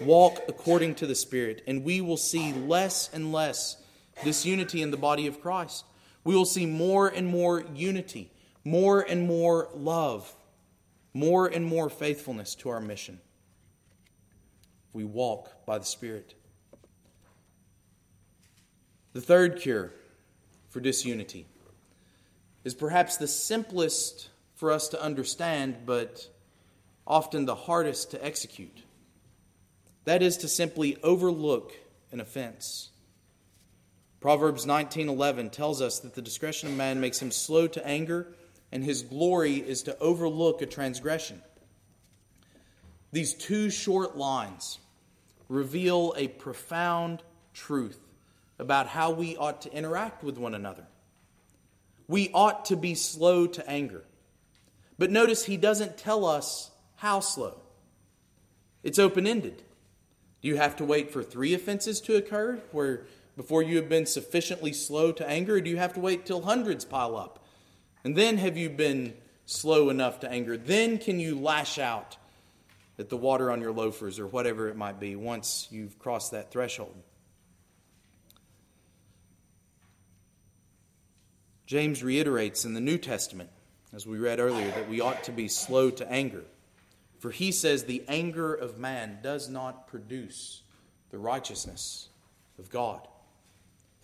Walk 0.00 0.42
according 0.48 0.96
to 0.96 1.06
the 1.06 1.14
Spirit, 1.14 1.62
and 1.66 1.84
we 1.84 2.00
will 2.00 2.16
see 2.16 2.52
less 2.52 3.10
and 3.12 3.32
less 3.32 3.76
disunity 4.24 4.82
in 4.82 4.90
the 4.90 4.96
body 4.96 5.26
of 5.26 5.40
Christ. 5.40 5.84
We 6.24 6.34
will 6.34 6.44
see 6.44 6.66
more 6.66 7.08
and 7.08 7.26
more 7.26 7.64
unity, 7.74 8.30
more 8.64 9.00
and 9.00 9.26
more 9.26 9.68
love, 9.74 10.34
more 11.14 11.46
and 11.46 11.64
more 11.64 11.88
faithfulness 11.88 12.54
to 12.56 12.68
our 12.68 12.80
mission. 12.80 13.20
We 14.92 15.04
walk 15.04 15.64
by 15.66 15.78
the 15.78 15.84
Spirit. 15.84 16.34
The 19.12 19.20
third 19.20 19.60
cure 19.60 19.92
for 20.68 20.80
disunity 20.80 21.46
is 22.64 22.74
perhaps 22.74 23.16
the 23.16 23.28
simplest 23.28 24.28
for 24.54 24.70
us 24.70 24.88
to 24.88 25.02
understand, 25.02 25.86
but 25.86 26.28
often 27.06 27.46
the 27.46 27.54
hardest 27.54 28.10
to 28.10 28.24
execute. 28.24 28.82
That 30.08 30.22
is 30.22 30.38
to 30.38 30.48
simply 30.48 30.96
overlook 31.02 31.74
an 32.12 32.20
offense. 32.20 32.88
Proverbs 34.20 34.64
19:11 34.64 35.50
tells 35.50 35.82
us 35.82 35.98
that 35.98 36.14
the 36.14 36.22
discretion 36.22 36.70
of 36.70 36.74
man 36.74 36.98
makes 36.98 37.20
him 37.20 37.30
slow 37.30 37.66
to 37.66 37.86
anger 37.86 38.34
and 38.72 38.82
his 38.82 39.02
glory 39.02 39.56
is 39.56 39.82
to 39.82 39.98
overlook 39.98 40.62
a 40.62 40.66
transgression. 40.66 41.42
These 43.12 43.34
two 43.34 43.68
short 43.68 44.16
lines 44.16 44.78
reveal 45.46 46.14
a 46.16 46.28
profound 46.28 47.22
truth 47.52 48.00
about 48.58 48.86
how 48.86 49.10
we 49.10 49.36
ought 49.36 49.60
to 49.60 49.72
interact 49.74 50.24
with 50.24 50.38
one 50.38 50.54
another. 50.54 50.86
We 52.06 52.30
ought 52.32 52.64
to 52.64 52.76
be 52.76 52.94
slow 52.94 53.46
to 53.46 53.68
anger. 53.68 54.04
But 54.96 55.10
notice 55.10 55.44
he 55.44 55.58
doesn't 55.58 55.98
tell 55.98 56.24
us 56.24 56.70
how 56.96 57.20
slow. 57.20 57.60
It's 58.82 58.98
open 58.98 59.26
ended. 59.26 59.64
Do 60.42 60.48
you 60.48 60.56
have 60.56 60.76
to 60.76 60.84
wait 60.84 61.10
for 61.10 61.22
three 61.22 61.54
offenses 61.54 62.00
to 62.02 62.16
occur 62.16 62.60
where 62.72 63.02
before 63.36 63.62
you 63.62 63.76
have 63.76 63.88
been 63.88 64.06
sufficiently 64.06 64.72
slow 64.72 65.12
to 65.12 65.28
anger, 65.28 65.56
or 65.56 65.60
do 65.60 65.70
you 65.70 65.76
have 65.76 65.94
to 65.94 66.00
wait 66.00 66.26
till 66.26 66.42
hundreds 66.42 66.84
pile 66.84 67.16
up? 67.16 67.44
And 68.04 68.16
then 68.16 68.38
have 68.38 68.56
you 68.56 68.68
been 68.70 69.14
slow 69.46 69.90
enough 69.90 70.20
to 70.20 70.30
anger? 70.30 70.56
Then 70.56 70.98
can 70.98 71.20
you 71.20 71.38
lash 71.38 71.78
out 71.78 72.16
at 72.98 73.08
the 73.08 73.16
water 73.16 73.50
on 73.50 73.60
your 73.60 73.72
loafers 73.72 74.18
or 74.18 74.26
whatever 74.26 74.68
it 74.68 74.76
might 74.76 74.98
be 74.98 75.14
once 75.14 75.68
you've 75.70 75.98
crossed 75.98 76.32
that 76.32 76.50
threshold. 76.50 76.94
James 81.66 82.02
reiterates 82.02 82.64
in 82.64 82.74
the 82.74 82.80
New 82.80 82.98
Testament, 82.98 83.50
as 83.92 84.06
we 84.06 84.18
read 84.18 84.40
earlier, 84.40 84.70
that 84.70 84.88
we 84.88 85.00
ought 85.00 85.22
to 85.24 85.32
be 85.32 85.48
slow 85.48 85.90
to 85.90 86.10
anger. 86.10 86.42
For 87.18 87.30
he 87.30 87.52
says, 87.52 87.84
The 87.84 88.04
anger 88.08 88.54
of 88.54 88.78
man 88.78 89.18
does 89.22 89.48
not 89.48 89.86
produce 89.88 90.62
the 91.10 91.18
righteousness 91.18 92.08
of 92.58 92.70
God. 92.70 93.06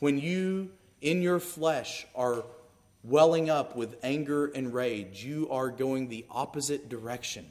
When 0.00 0.18
you, 0.18 0.70
in 1.00 1.22
your 1.22 1.40
flesh, 1.40 2.07
are 2.14 2.44
welling 3.03 3.50
up 3.50 3.77
with 3.77 3.96
anger 4.03 4.46
and 4.46 4.72
rage, 4.72 5.24
you 5.24 5.48
are 5.50 5.70
going 5.70 6.09
the 6.09 6.24
opposite 6.31 6.88
direction 6.88 7.46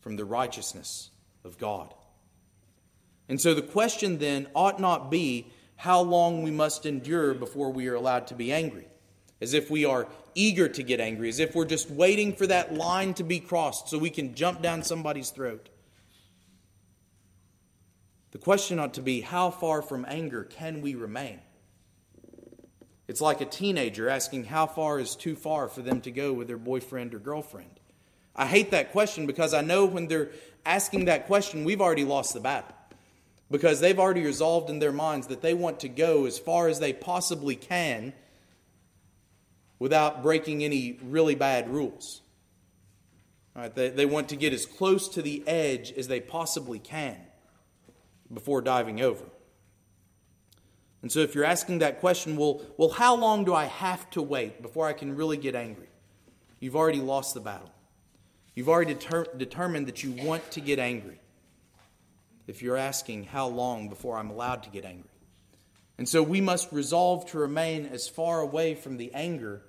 from 0.00 0.16
the 0.16 0.24
righteousness 0.24 1.10
of 1.44 1.58
God. 1.58 1.92
And 3.28 3.40
so 3.40 3.54
the 3.54 3.62
question 3.62 4.18
then 4.18 4.46
ought 4.54 4.80
not 4.80 5.10
be 5.10 5.48
how 5.76 6.00
long 6.00 6.42
we 6.42 6.50
must 6.50 6.86
endure 6.86 7.34
before 7.34 7.70
we 7.70 7.88
are 7.88 7.94
allowed 7.94 8.28
to 8.28 8.34
be 8.34 8.52
angry, 8.52 8.86
as 9.40 9.54
if 9.54 9.70
we 9.70 9.84
are 9.84 10.08
eager 10.34 10.68
to 10.68 10.82
get 10.82 11.00
angry, 11.00 11.28
as 11.28 11.38
if 11.38 11.54
we're 11.54 11.64
just 11.64 11.90
waiting 11.90 12.34
for 12.34 12.46
that 12.46 12.74
line 12.74 13.14
to 13.14 13.24
be 13.24 13.40
crossed 13.40 13.88
so 13.88 13.98
we 13.98 14.10
can 14.10 14.34
jump 14.34 14.62
down 14.62 14.82
somebody's 14.82 15.30
throat. 15.30 15.68
The 18.32 18.38
question 18.38 18.78
ought 18.78 18.94
to 18.94 19.02
be 19.02 19.22
how 19.22 19.50
far 19.50 19.82
from 19.82 20.04
anger 20.08 20.44
can 20.44 20.82
we 20.82 20.94
remain? 20.94 21.40
It's 23.08 23.20
like 23.20 23.40
a 23.40 23.46
teenager 23.46 24.08
asking 24.08 24.44
how 24.44 24.66
far 24.66 24.98
is 24.98 25.14
too 25.14 25.36
far 25.36 25.68
for 25.68 25.80
them 25.80 26.00
to 26.02 26.10
go 26.10 26.32
with 26.32 26.48
their 26.48 26.58
boyfriend 26.58 27.14
or 27.14 27.18
girlfriend. 27.18 27.80
I 28.34 28.46
hate 28.46 28.72
that 28.72 28.92
question 28.92 29.26
because 29.26 29.54
I 29.54 29.62
know 29.62 29.86
when 29.86 30.08
they're 30.08 30.30
asking 30.64 31.06
that 31.06 31.26
question, 31.26 31.64
we've 31.64 31.80
already 31.80 32.04
lost 32.04 32.34
the 32.34 32.40
battle. 32.40 32.74
Because 33.48 33.78
they've 33.78 33.98
already 33.98 34.24
resolved 34.24 34.70
in 34.70 34.80
their 34.80 34.92
minds 34.92 35.28
that 35.28 35.40
they 35.40 35.54
want 35.54 35.80
to 35.80 35.88
go 35.88 36.26
as 36.26 36.38
far 36.38 36.66
as 36.66 36.80
they 36.80 36.92
possibly 36.92 37.54
can 37.54 38.12
without 39.78 40.22
breaking 40.22 40.64
any 40.64 40.98
really 41.02 41.34
bad 41.34 41.68
rules. 41.68 42.22
Right? 43.54 43.74
they, 43.74 43.88
they 43.88 44.06
want 44.06 44.28
to 44.30 44.36
get 44.36 44.52
as 44.52 44.66
close 44.66 45.08
to 45.10 45.22
the 45.22 45.46
edge 45.46 45.92
as 45.92 46.08
they 46.08 46.20
possibly 46.20 46.78
can 46.78 47.16
before 48.32 48.60
diving 48.60 49.00
over. 49.00 49.24
And 51.02 51.12
so, 51.12 51.20
if 51.20 51.34
you're 51.34 51.44
asking 51.44 51.78
that 51.78 52.00
question, 52.00 52.36
well, 52.36 52.62
well, 52.76 52.88
how 52.88 53.14
long 53.14 53.44
do 53.44 53.54
I 53.54 53.66
have 53.66 54.10
to 54.10 54.22
wait 54.22 54.60
before 54.60 54.86
I 54.86 54.92
can 54.92 55.14
really 55.14 55.36
get 55.36 55.54
angry? 55.54 55.88
You've 56.58 56.76
already 56.76 57.00
lost 57.00 57.34
the 57.34 57.40
battle. 57.40 57.70
You've 58.54 58.68
already 58.68 58.94
deter- 58.94 59.26
determined 59.36 59.86
that 59.86 60.02
you 60.02 60.12
want 60.12 60.50
to 60.52 60.60
get 60.60 60.78
angry. 60.78 61.20
If 62.46 62.62
you're 62.62 62.76
asking 62.76 63.24
how 63.24 63.46
long 63.48 63.88
before 63.88 64.16
I'm 64.16 64.30
allowed 64.30 64.62
to 64.64 64.70
get 64.70 64.84
angry. 64.84 65.10
And 65.98 66.08
so 66.08 66.22
we 66.22 66.40
must 66.40 66.72
resolve 66.72 67.26
to 67.30 67.38
remain 67.38 67.86
as 67.86 68.08
far 68.08 68.40
away 68.40 68.74
from 68.74 68.96
the 68.96 69.12
anger 69.14 69.62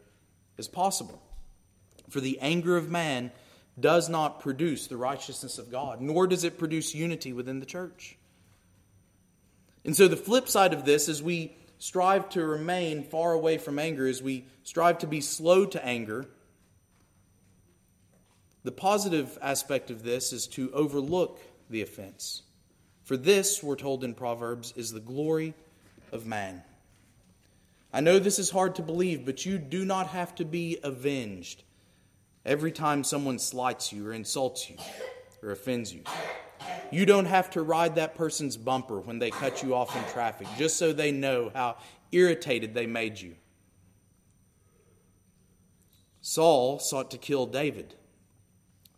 as 0.58 0.68
possible. 0.68 1.22
For 2.10 2.20
the 2.20 2.40
anger 2.42 2.78
of 2.78 2.90
man 2.90 3.32
does 3.80 4.10
not 4.10 4.40
produce 4.40 4.88
the 4.88 4.98
righteousness 4.98 5.58
of 5.58 5.72
God, 5.72 6.02
nor 6.02 6.28
does 6.28 6.44
it 6.44 6.58
produce 6.58 6.96
unity 6.96 7.32
within 7.32 7.60
the 7.60 7.66
church. 7.66 8.18
And 9.86 9.96
so 9.96 10.08
the 10.08 10.18
flip 10.18 10.50
side 10.50 10.74
of 10.74 10.84
this 10.84 11.08
is 11.08 11.22
we 11.22 11.56
strive 11.78 12.30
to 12.30 12.46
remain 12.46 13.04
far 13.04 13.34
away 13.34 13.58
from 13.58 13.80
anger, 13.80 14.08
as 14.08 14.22
we 14.22 14.46
strive 14.64 15.00
to 15.00 15.08
be 15.08 15.22
slow 15.22 15.66
to 15.66 15.86
anger, 15.86 16.26
the 18.64 18.72
positive 18.72 19.38
aspect 19.42 19.92
of 19.92 20.04
this 20.04 20.34
is 20.34 20.48
to 20.48 20.72
overlook 20.74 21.40
the 21.70 21.82
offense. 21.82 22.42
For 23.04 23.16
this, 23.16 23.64
we're 23.64 23.78
told 23.78 24.04
in 24.04 24.14
Proverbs, 24.14 24.74
is 24.76 24.92
the 24.92 25.00
glory 25.00 25.54
of 26.12 26.26
man. 26.26 26.64
I 27.94 28.02
know 28.02 28.20
this 28.20 28.40
is 28.40 28.50
hard 28.50 28.76
to 28.76 28.82
believe, 28.82 29.26
but 29.26 29.46
you 29.46 29.58
do 29.58 29.86
not 29.86 30.08
have 30.08 30.36
to 30.36 30.46
be 30.46 30.78
avenged 30.84 31.64
every 32.46 32.72
time 32.72 33.04
someone 33.04 33.40
slights 33.40 33.92
you 33.92 34.08
or 34.08 34.14
insults 34.14 34.70
you 34.70 34.78
or 35.42 35.52
offends 35.52 35.94
you. 35.94 36.04
You 36.92 37.06
don't 37.06 37.26
have 37.26 37.50
to 37.52 37.62
ride 37.62 37.96
that 37.96 38.16
person's 38.16 38.58
bumper 38.58 39.00
when 39.00 39.20
they 39.20 39.30
cut 39.30 39.64
you 39.64 39.76
off 39.76 39.96
in 39.96 40.04
traffic 40.12 40.48
just 40.58 40.78
so 40.78 40.94
they 40.94 41.12
know 41.12 41.52
how 41.54 41.78
irritated 42.12 42.74
they 42.74 42.86
made 42.86 43.20
you. 43.20 43.36
Saul 46.22 46.80
sought 46.80 47.12
to 47.12 47.18
kill 47.18 47.46
David 47.46 47.96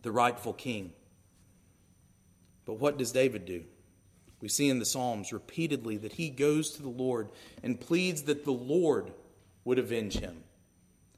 the 0.01 0.11
rightful 0.11 0.53
king. 0.53 0.93
But 2.65 2.75
what 2.75 2.97
does 2.97 3.11
David 3.11 3.45
do? 3.45 3.63
We 4.41 4.47
see 4.47 4.69
in 4.69 4.79
the 4.79 4.85
Psalms 4.85 5.33
repeatedly 5.33 5.97
that 5.97 6.13
he 6.13 6.29
goes 6.29 6.71
to 6.71 6.81
the 6.81 6.89
Lord 6.89 7.29
and 7.61 7.79
pleads 7.79 8.23
that 8.23 8.45
the 8.45 8.51
Lord 8.51 9.11
would 9.65 9.79
avenge 9.79 10.17
him. 10.17 10.43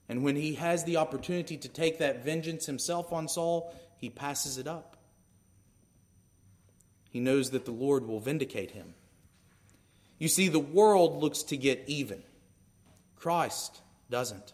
And 0.09 0.23
when 0.23 0.35
he 0.35 0.55
has 0.55 0.83
the 0.83 0.97
opportunity 0.97 1.57
to 1.57 1.69
take 1.69 1.99
that 1.99 2.25
vengeance 2.25 2.65
himself 2.65 3.13
on 3.13 3.27
Saul, 3.27 3.73
he 3.97 4.09
passes 4.09 4.57
it 4.57 4.67
up. 4.67 4.97
He 7.09 7.19
knows 7.19 7.51
that 7.51 7.65
the 7.65 7.71
Lord 7.71 8.07
will 8.07 8.19
vindicate 8.19 8.71
him. 8.71 8.93
You 10.17 10.27
see, 10.27 10.47
the 10.47 10.59
world 10.59 11.21
looks 11.21 11.43
to 11.43 11.57
get 11.57 11.83
even, 11.87 12.23
Christ 13.15 13.81
doesn't. 14.09 14.53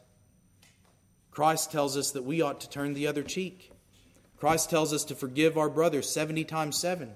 Christ 1.31 1.71
tells 1.71 1.95
us 1.95 2.11
that 2.11 2.23
we 2.23 2.41
ought 2.41 2.61
to 2.61 2.69
turn 2.69 2.93
the 2.93 3.07
other 3.07 3.21
cheek. 3.21 3.71
Christ 4.37 4.69
tells 4.69 4.91
us 4.91 5.03
to 5.05 5.15
forgive 5.15 5.57
our 5.57 5.69
brother 5.69 6.01
70 6.01 6.43
times 6.45 6.77
7. 6.79 7.13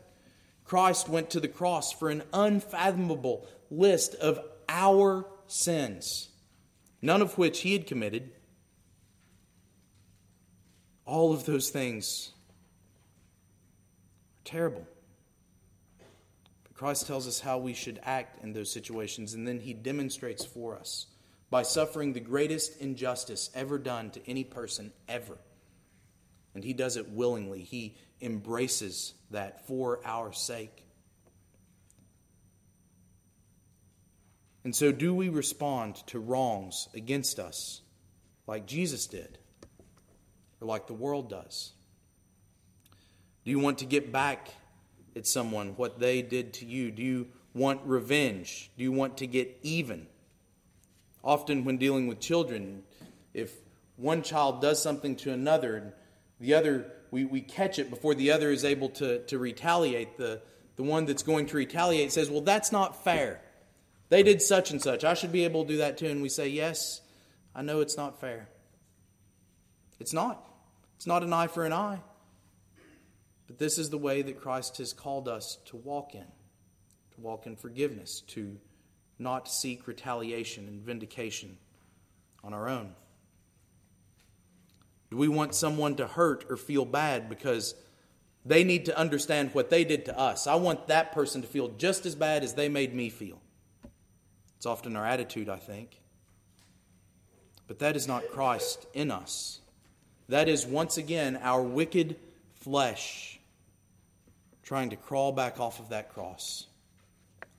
Christ 0.71 1.09
went 1.09 1.31
to 1.31 1.41
the 1.41 1.49
cross 1.49 1.91
for 1.91 2.09
an 2.09 2.23
unfathomable 2.31 3.45
list 3.69 4.15
of 4.15 4.39
our 4.69 5.25
sins, 5.45 6.29
none 7.01 7.21
of 7.21 7.37
which 7.37 7.59
he 7.59 7.73
had 7.73 7.85
committed. 7.85 8.31
All 11.05 11.33
of 11.33 11.45
those 11.45 11.71
things 11.71 12.31
are 14.39 14.45
terrible. 14.45 14.87
But 16.63 16.73
Christ 16.73 17.05
tells 17.05 17.27
us 17.27 17.41
how 17.41 17.57
we 17.57 17.73
should 17.73 17.99
act 18.03 18.41
in 18.41 18.53
those 18.53 18.71
situations, 18.71 19.33
and 19.33 19.45
then 19.45 19.59
he 19.59 19.73
demonstrates 19.73 20.45
for 20.45 20.77
us 20.77 21.07
by 21.49 21.63
suffering 21.63 22.13
the 22.13 22.21
greatest 22.21 22.79
injustice 22.79 23.49
ever 23.53 23.77
done 23.77 24.09
to 24.11 24.21
any 24.25 24.45
person 24.45 24.93
ever 25.09 25.37
and 26.53 26.63
he 26.63 26.73
does 26.73 26.97
it 26.97 27.09
willingly. 27.09 27.61
He 27.63 27.95
embraces 28.21 29.13
that 29.31 29.67
for 29.67 29.99
our 30.05 30.33
sake. 30.33 30.85
And 34.63 34.75
so, 34.75 34.91
do 34.91 35.13
we 35.13 35.29
respond 35.29 35.95
to 36.07 36.19
wrongs 36.19 36.87
against 36.93 37.39
us 37.39 37.81
like 38.45 38.67
Jesus 38.67 39.07
did, 39.07 39.39
or 40.59 40.67
like 40.67 40.85
the 40.85 40.93
world 40.93 41.29
does? 41.29 41.73
Do 43.43 43.49
you 43.49 43.57
want 43.57 43.79
to 43.79 43.85
get 43.85 44.11
back 44.11 44.49
at 45.15 45.25
someone 45.25 45.69
what 45.77 45.99
they 45.99 46.21
did 46.21 46.53
to 46.55 46.65
you? 46.65 46.91
Do 46.91 47.01
you 47.01 47.27
want 47.55 47.81
revenge? 47.85 48.69
Do 48.77 48.83
you 48.83 48.91
want 48.91 49.17
to 49.17 49.27
get 49.27 49.57
even? 49.63 50.05
Often, 51.23 51.65
when 51.65 51.77
dealing 51.77 52.07
with 52.07 52.19
children, 52.19 52.83
if 53.33 53.51
one 53.95 54.21
child 54.21 54.61
does 54.61 54.81
something 54.81 55.15
to 55.17 55.31
another, 55.31 55.95
the 56.41 56.55
other, 56.55 56.91
we, 57.11 57.23
we 57.23 57.39
catch 57.39 57.77
it 57.77 57.89
before 57.89 58.15
the 58.15 58.31
other 58.31 58.49
is 58.49 58.65
able 58.65 58.89
to, 58.89 59.23
to 59.25 59.37
retaliate. 59.37 60.17
The, 60.17 60.41
the 60.75 60.83
one 60.83 61.05
that's 61.05 61.23
going 61.23 61.45
to 61.45 61.57
retaliate 61.57 62.11
says, 62.11 62.29
Well, 62.29 62.41
that's 62.41 62.71
not 62.71 63.03
fair. 63.03 63.39
They 64.09 64.23
did 64.23 64.41
such 64.41 64.71
and 64.71 64.81
such. 64.81 65.03
I 65.05 65.13
should 65.13 65.31
be 65.31 65.45
able 65.45 65.63
to 65.63 65.73
do 65.73 65.77
that 65.77 65.99
too. 65.99 66.07
And 66.07 66.21
we 66.21 66.29
say, 66.29 66.49
Yes, 66.49 67.01
I 67.55 67.61
know 67.61 67.79
it's 67.79 67.95
not 67.95 68.19
fair. 68.19 68.49
It's 69.99 70.13
not. 70.13 70.43
It's 70.97 71.05
not 71.05 71.21
an 71.21 71.31
eye 71.31 71.47
for 71.47 71.63
an 71.63 71.73
eye. 71.73 72.01
But 73.45 73.59
this 73.59 73.77
is 73.77 73.91
the 73.91 73.97
way 73.99 74.23
that 74.23 74.41
Christ 74.41 74.77
has 74.79 74.93
called 74.93 75.27
us 75.27 75.59
to 75.65 75.75
walk 75.75 76.15
in, 76.15 76.25
to 77.15 77.21
walk 77.21 77.45
in 77.45 77.55
forgiveness, 77.55 78.21
to 78.29 78.57
not 79.19 79.47
seek 79.47 79.87
retaliation 79.87 80.67
and 80.67 80.81
vindication 80.81 81.57
on 82.43 82.53
our 82.53 82.67
own. 82.67 82.95
Do 85.11 85.17
we 85.17 85.27
want 85.27 85.53
someone 85.53 85.95
to 85.97 86.07
hurt 86.07 86.45
or 86.49 86.55
feel 86.55 86.85
bad 86.85 87.29
because 87.29 87.75
they 88.45 88.63
need 88.63 88.85
to 88.85 88.97
understand 88.97 89.53
what 89.53 89.69
they 89.69 89.83
did 89.83 90.05
to 90.05 90.17
us? 90.17 90.47
I 90.47 90.55
want 90.55 90.87
that 90.87 91.11
person 91.11 91.41
to 91.41 91.47
feel 91.47 91.67
just 91.67 92.05
as 92.05 92.15
bad 92.15 92.43
as 92.43 92.53
they 92.53 92.69
made 92.69 92.95
me 92.95 93.09
feel. 93.09 93.39
It's 94.55 94.65
often 94.65 94.95
our 94.95 95.05
attitude, 95.05 95.49
I 95.49 95.57
think. 95.57 95.99
But 97.67 97.79
that 97.79 97.97
is 97.97 98.07
not 98.07 98.31
Christ 98.31 98.87
in 98.93 99.11
us. 99.11 99.59
That 100.29 100.47
is 100.47 100.65
once 100.65 100.97
again 100.97 101.37
our 101.43 101.61
wicked 101.61 102.15
flesh 102.53 103.39
trying 104.63 104.91
to 104.91 104.95
crawl 104.95 105.33
back 105.33 105.59
off 105.59 105.81
of 105.81 105.89
that 105.89 106.13
cross, 106.13 106.67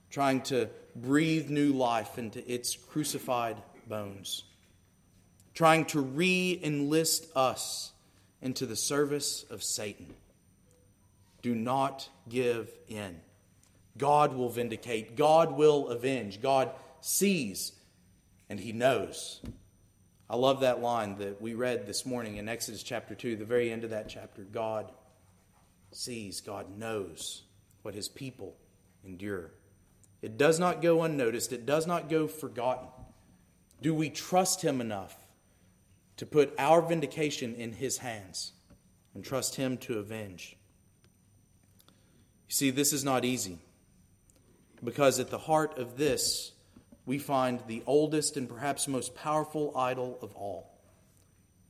trying 0.09 0.41
to 0.41 0.67
breathe 0.95 1.51
new 1.51 1.71
life 1.71 2.17
into 2.17 2.51
its 2.51 2.75
crucified 2.75 3.57
bones 3.87 4.43
trying 5.53 5.85
to 5.85 6.01
re 6.01 6.59
enlist 6.63 7.27
us 7.35 7.91
into 8.41 8.65
the 8.65 8.75
service 8.75 9.45
of 9.49 9.63
Satan. 9.63 10.13
Do 11.41 11.55
not 11.55 12.09
give 12.29 12.71
in. 12.87 13.19
God 13.97 14.33
will 14.33 14.49
vindicate, 14.49 15.15
God 15.15 15.51
will 15.57 15.89
avenge. 15.89 16.41
God 16.41 16.71
sees 17.01 17.73
and 18.49 18.59
he 18.59 18.71
knows. 18.71 19.41
I 20.29 20.35
love 20.35 20.61
that 20.61 20.81
line 20.81 21.17
that 21.17 21.41
we 21.41 21.53
read 21.53 21.85
this 21.85 22.05
morning 22.05 22.37
in 22.37 22.49
Exodus 22.49 22.81
chapter 22.81 23.13
2, 23.13 23.35
the 23.35 23.45
very 23.45 23.71
end 23.71 23.83
of 23.83 23.91
that 23.91 24.09
chapter. 24.09 24.41
God 24.43 24.91
sees, 25.91 26.41
God 26.41 26.77
knows 26.77 27.43
what 27.83 27.93
his 27.93 28.07
people 28.07 28.55
endure. 29.05 29.51
It 30.21 30.37
does 30.37 30.59
not 30.59 30.81
go 30.81 31.03
unnoticed, 31.03 31.53
it 31.53 31.65
does 31.65 31.85
not 31.85 32.09
go 32.09 32.27
forgotten. 32.27 32.87
Do 33.81 33.93
we 33.93 34.09
trust 34.09 34.61
him 34.61 34.81
enough 34.81 35.15
to 36.17 36.25
put 36.25 36.53
our 36.57 36.81
vindication 36.81 37.55
in 37.55 37.73
His 37.73 37.97
hands 37.97 38.53
and 39.13 39.23
trust 39.23 39.55
Him 39.55 39.77
to 39.77 39.99
avenge. 39.99 40.55
You 42.47 42.53
see, 42.53 42.69
this 42.69 42.93
is 42.93 43.03
not 43.03 43.25
easy 43.25 43.59
because 44.83 45.19
at 45.19 45.29
the 45.29 45.37
heart 45.37 45.77
of 45.77 45.97
this, 45.97 46.51
we 47.05 47.17
find 47.17 47.59
the 47.67 47.83
oldest 47.85 48.37
and 48.37 48.47
perhaps 48.47 48.87
most 48.87 49.15
powerful 49.15 49.75
idol 49.77 50.17
of 50.21 50.35
all 50.35 50.69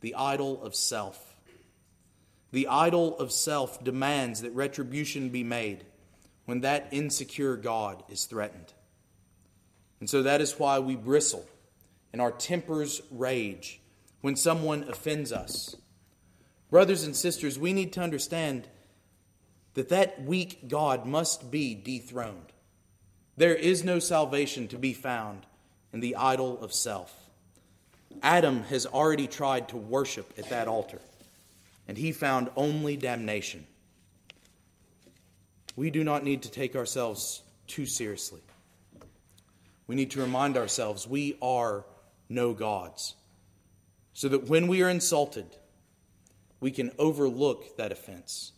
the 0.01 0.15
idol 0.15 0.61
of 0.61 0.75
self. 0.75 1.37
The 2.51 2.67
idol 2.67 3.17
of 3.17 3.31
self 3.31 3.81
demands 3.83 4.41
that 4.41 4.51
retribution 4.53 5.29
be 5.29 5.45
made 5.45 5.85
when 6.45 6.59
that 6.61 6.89
insecure 6.91 7.55
God 7.55 8.03
is 8.09 8.25
threatened. 8.25 8.73
And 10.01 10.09
so 10.09 10.23
that 10.23 10.41
is 10.41 10.59
why 10.59 10.79
we 10.79 10.97
bristle 10.97 11.45
and 12.11 12.21
our 12.21 12.31
tempers 12.31 13.01
rage 13.09 13.79
when 14.23 14.37
someone 14.37 14.83
offends 14.87 15.33
us. 15.33 15.75
Brothers 16.69 17.03
and 17.03 17.13
sisters, 17.13 17.59
we 17.59 17.73
need 17.73 17.91
to 17.91 17.99
understand 17.99 18.69
that 19.73 19.89
that 19.89 20.23
weak 20.23 20.69
God 20.69 21.05
must 21.05 21.51
be 21.51 21.75
dethroned. 21.75 22.53
There 23.35 23.53
is 23.53 23.83
no 23.83 23.99
salvation 23.99 24.69
to 24.69 24.77
be 24.77 24.93
found 24.93 25.45
in 25.91 25.99
the 25.99 26.15
idol 26.15 26.57
of 26.61 26.71
self. 26.71 27.13
Adam 28.21 28.63
has 28.63 28.85
already 28.85 29.27
tried 29.27 29.67
to 29.67 29.75
worship 29.75 30.31
at 30.37 30.49
that 30.51 30.69
altar, 30.69 31.01
and 31.89 31.97
he 31.97 32.13
found 32.13 32.49
only 32.55 32.95
damnation. 32.95 33.67
We 35.75 35.89
do 35.89 36.01
not 36.01 36.23
need 36.23 36.43
to 36.43 36.49
take 36.49 36.77
ourselves 36.77 37.41
too 37.67 37.85
seriously. 37.85 38.39
We 39.85 39.97
need 39.97 40.11
to 40.11 40.21
remind 40.21 40.55
ourselves 40.55 41.05
we 41.05 41.35
are 41.41 41.83
no 42.29 42.53
gods 42.53 43.15
so 44.13 44.29
that 44.29 44.47
when 44.47 44.67
we 44.67 44.81
are 44.81 44.89
insulted, 44.89 45.57
we 46.59 46.71
can 46.71 46.91
overlook 46.97 47.75
that 47.77 47.91
offense 47.91 48.53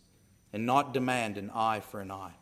and 0.52 0.64
not 0.64 0.94
demand 0.94 1.36
an 1.36 1.50
eye 1.54 1.80
for 1.80 2.00
an 2.00 2.10
eye. 2.10 2.34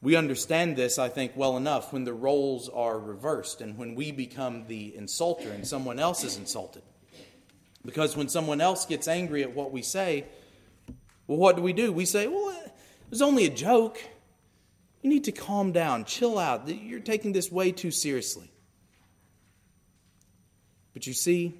We 0.00 0.16
understand 0.16 0.76
this, 0.76 0.98
I 0.98 1.08
think, 1.08 1.32
well 1.36 1.56
enough 1.56 1.92
when 1.92 2.04
the 2.04 2.12
roles 2.12 2.68
are 2.68 2.98
reversed 2.98 3.60
and 3.60 3.78
when 3.78 3.94
we 3.94 4.10
become 4.10 4.66
the 4.66 4.94
insulter 4.96 5.50
and 5.52 5.66
someone 5.66 5.98
else 5.98 6.24
is 6.24 6.36
insulted. 6.36 6.82
Because 7.84 8.16
when 8.16 8.28
someone 8.28 8.60
else 8.60 8.84
gets 8.86 9.08
angry 9.08 9.42
at 9.42 9.54
what 9.54 9.72
we 9.72 9.82
say, 9.82 10.26
well, 11.26 11.38
what 11.38 11.56
do 11.56 11.62
we 11.62 11.72
do? 11.72 11.92
We 11.92 12.04
say, 12.04 12.26
well, 12.26 12.50
it 12.50 12.72
was 13.10 13.22
only 13.22 13.44
a 13.44 13.50
joke. 13.50 14.02
You 15.02 15.10
need 15.10 15.24
to 15.24 15.32
calm 15.32 15.72
down, 15.72 16.04
chill 16.04 16.38
out. 16.38 16.68
You're 16.68 17.00
taking 17.00 17.32
this 17.32 17.50
way 17.50 17.72
too 17.72 17.90
seriously. 17.90 18.51
But 20.92 21.06
you 21.06 21.14
see, 21.14 21.54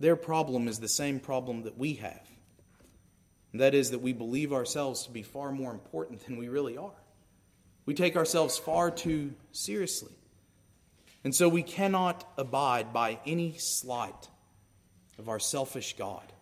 their 0.00 0.16
problem 0.16 0.68
is 0.68 0.80
the 0.80 0.88
same 0.88 1.20
problem 1.20 1.62
that 1.62 1.78
we 1.78 1.94
have. 1.94 2.26
That 3.54 3.74
is 3.74 3.90
that 3.90 4.00
we 4.00 4.12
believe 4.12 4.52
ourselves 4.52 5.04
to 5.04 5.10
be 5.10 5.22
far 5.22 5.52
more 5.52 5.70
important 5.70 6.24
than 6.24 6.36
we 6.38 6.48
really 6.48 6.76
are. 6.76 6.90
We 7.84 7.94
take 7.94 8.16
ourselves 8.16 8.58
far 8.58 8.90
too 8.90 9.34
seriously. 9.52 10.12
And 11.24 11.34
so 11.34 11.48
we 11.48 11.62
cannot 11.62 12.26
abide 12.36 12.92
by 12.92 13.20
any 13.26 13.56
slight 13.58 14.28
of 15.18 15.28
our 15.28 15.38
selfish 15.38 15.96
God. 15.96 16.32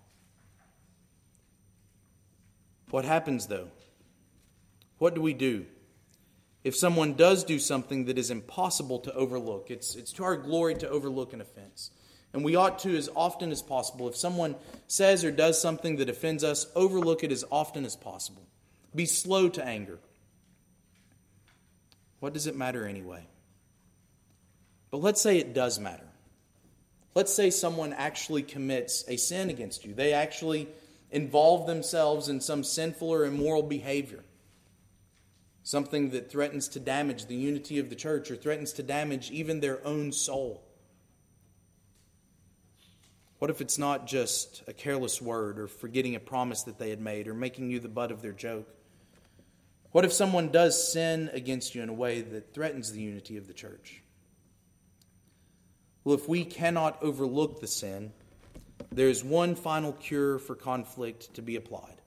What 2.90 3.04
happens 3.04 3.46
though? 3.46 3.68
What 4.98 5.14
do 5.14 5.20
we 5.20 5.34
do? 5.34 5.66
If 6.62 6.76
someone 6.76 7.14
does 7.14 7.44
do 7.44 7.58
something 7.58 8.04
that 8.06 8.18
is 8.18 8.30
impossible 8.30 8.98
to 9.00 9.14
overlook, 9.14 9.70
it's, 9.70 9.94
it's 9.94 10.12
to 10.12 10.24
our 10.24 10.36
glory 10.36 10.74
to 10.76 10.88
overlook 10.88 11.32
an 11.32 11.40
offense. 11.40 11.90
And 12.32 12.44
we 12.44 12.54
ought 12.54 12.78
to, 12.80 12.96
as 12.96 13.08
often 13.16 13.50
as 13.50 13.62
possible, 13.62 14.08
if 14.08 14.16
someone 14.16 14.56
says 14.86 15.24
or 15.24 15.32
does 15.32 15.60
something 15.60 15.96
that 15.96 16.10
offends 16.10 16.44
us, 16.44 16.66
overlook 16.76 17.24
it 17.24 17.32
as 17.32 17.44
often 17.50 17.84
as 17.84 17.96
possible. 17.96 18.46
Be 18.94 19.06
slow 19.06 19.48
to 19.48 19.64
anger. 19.64 19.98
What 22.20 22.34
does 22.34 22.46
it 22.46 22.54
matter 22.54 22.86
anyway? 22.86 23.26
But 24.90 24.98
let's 24.98 25.20
say 25.20 25.38
it 25.38 25.54
does 25.54 25.80
matter. 25.80 26.06
Let's 27.14 27.32
say 27.34 27.50
someone 27.50 27.92
actually 27.92 28.42
commits 28.42 29.04
a 29.08 29.16
sin 29.16 29.50
against 29.50 29.84
you. 29.84 29.94
They 29.94 30.12
actually 30.12 30.68
involve 31.10 31.66
themselves 31.66 32.28
in 32.28 32.40
some 32.40 32.62
sinful 32.62 33.08
or 33.08 33.24
immoral 33.24 33.62
behavior 33.62 34.22
something 35.70 36.10
that 36.10 36.28
threatens 36.28 36.66
to 36.66 36.80
damage 36.80 37.26
the 37.26 37.36
unity 37.36 37.78
of 37.78 37.88
the 37.90 37.94
church 37.94 38.28
or 38.28 38.34
threatens 38.34 38.72
to 38.72 38.82
damage 38.82 39.30
even 39.30 39.60
their 39.60 39.86
own 39.86 40.10
soul? 40.10 40.60
What 43.38 43.52
if 43.52 43.60
it's 43.60 43.78
not 43.78 44.08
just 44.08 44.64
a 44.66 44.72
careless 44.72 45.22
word 45.22 45.60
or 45.60 45.68
forgetting 45.68 46.16
a 46.16 46.20
promise 46.20 46.64
that 46.64 46.78
they 46.78 46.90
had 46.90 47.00
made 47.00 47.28
or 47.28 47.34
making 47.34 47.70
you 47.70 47.78
the 47.78 47.88
butt 47.88 48.10
of 48.10 48.20
their 48.20 48.32
joke? 48.32 48.68
What 49.92 50.04
if 50.04 50.12
someone 50.12 50.48
does 50.48 50.92
sin 50.92 51.30
against 51.32 51.76
you 51.76 51.82
in 51.82 51.88
a 51.88 51.94
way 51.94 52.20
that 52.20 52.52
threatens 52.52 52.90
the 52.90 53.00
unity 53.00 53.36
of 53.36 53.46
the 53.46 53.54
church? 53.54 54.02
Well, 56.02 56.16
if 56.16 56.28
we 56.28 56.44
cannot 56.44 57.00
overlook 57.00 57.60
the 57.60 57.68
sin, 57.68 58.12
there's 58.90 59.22
one 59.22 59.54
final 59.54 59.92
cure 59.92 60.40
for 60.40 60.56
conflict 60.56 61.34
to 61.34 61.42
be 61.42 61.54
applied. 61.54 61.99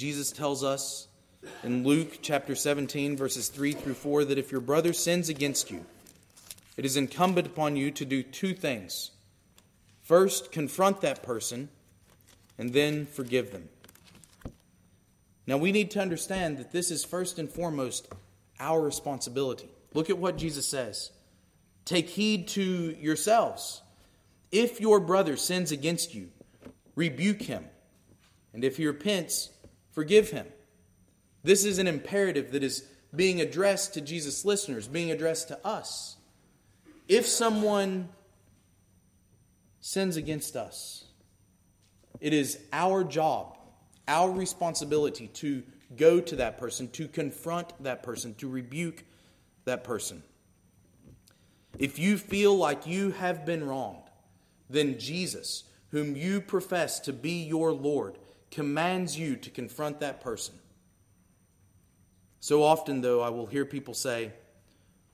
Jesus 0.00 0.32
tells 0.32 0.64
us 0.64 1.08
in 1.62 1.84
Luke 1.84 2.20
chapter 2.22 2.54
17, 2.54 3.18
verses 3.18 3.50
3 3.50 3.72
through 3.72 3.92
4, 3.92 4.24
that 4.24 4.38
if 4.38 4.50
your 4.50 4.62
brother 4.62 4.94
sins 4.94 5.28
against 5.28 5.70
you, 5.70 5.84
it 6.78 6.86
is 6.86 6.96
incumbent 6.96 7.46
upon 7.46 7.76
you 7.76 7.90
to 7.90 8.06
do 8.06 8.22
two 8.22 8.54
things. 8.54 9.10
First, 10.00 10.52
confront 10.52 11.02
that 11.02 11.22
person, 11.22 11.68
and 12.56 12.72
then 12.72 13.04
forgive 13.04 13.52
them. 13.52 13.68
Now, 15.46 15.58
we 15.58 15.70
need 15.70 15.90
to 15.90 16.00
understand 16.00 16.56
that 16.56 16.72
this 16.72 16.90
is 16.90 17.04
first 17.04 17.38
and 17.38 17.50
foremost 17.50 18.08
our 18.58 18.80
responsibility. 18.80 19.68
Look 19.92 20.08
at 20.08 20.16
what 20.16 20.38
Jesus 20.38 20.66
says 20.66 21.10
Take 21.84 22.08
heed 22.08 22.48
to 22.48 22.96
yourselves. 22.98 23.82
If 24.50 24.80
your 24.80 24.98
brother 24.98 25.36
sins 25.36 25.72
against 25.72 26.14
you, 26.14 26.30
rebuke 26.94 27.42
him 27.42 27.66
And 28.54 28.64
if 28.64 28.78
he 28.78 28.86
repents, 28.86 29.50
forgive 29.90 30.30
him. 30.30 30.46
This 31.42 31.64
is 31.64 31.78
an 31.78 31.86
imperative 31.86 32.52
that 32.52 32.62
is 32.62 32.84
being 33.14 33.40
addressed 33.40 33.94
to 33.94 34.00
Jesus' 34.00 34.44
listeners, 34.44 34.86
being 34.86 35.10
addressed 35.10 35.48
to 35.48 35.66
us. 35.66 36.16
If 37.08 37.26
someone 37.26 38.08
sins 39.80 40.16
against 40.16 40.54
us, 40.54 41.04
it 42.20 42.32
is 42.32 42.58
our 42.72 43.02
job, 43.02 43.56
our 44.06 44.30
responsibility 44.30 45.28
to 45.28 45.62
go 45.96 46.20
to 46.20 46.36
that 46.36 46.58
person, 46.58 46.88
to 46.90 47.08
confront 47.08 47.82
that 47.82 48.02
person, 48.02 48.34
to 48.34 48.48
rebuke 48.48 49.04
that 49.64 49.82
person. 49.82 50.22
If 51.78 51.98
you 51.98 52.18
feel 52.18 52.56
like 52.56 52.86
you 52.86 53.12
have 53.12 53.46
been 53.46 53.64
wronged, 53.64 54.04
then 54.68 54.98
Jesus, 54.98 55.64
whom 55.90 56.14
you 56.14 56.40
profess 56.40 57.00
to 57.00 57.12
be 57.12 57.42
your 57.42 57.72
Lord, 57.72 58.18
commands 58.50 59.18
you 59.18 59.36
to 59.36 59.50
confront 59.50 60.00
that 60.00 60.20
person. 60.20 60.54
So 62.40 62.62
often, 62.62 63.00
though, 63.02 63.20
I 63.20 63.28
will 63.28 63.46
hear 63.46 63.64
people 63.64 63.94
say, 63.94 64.32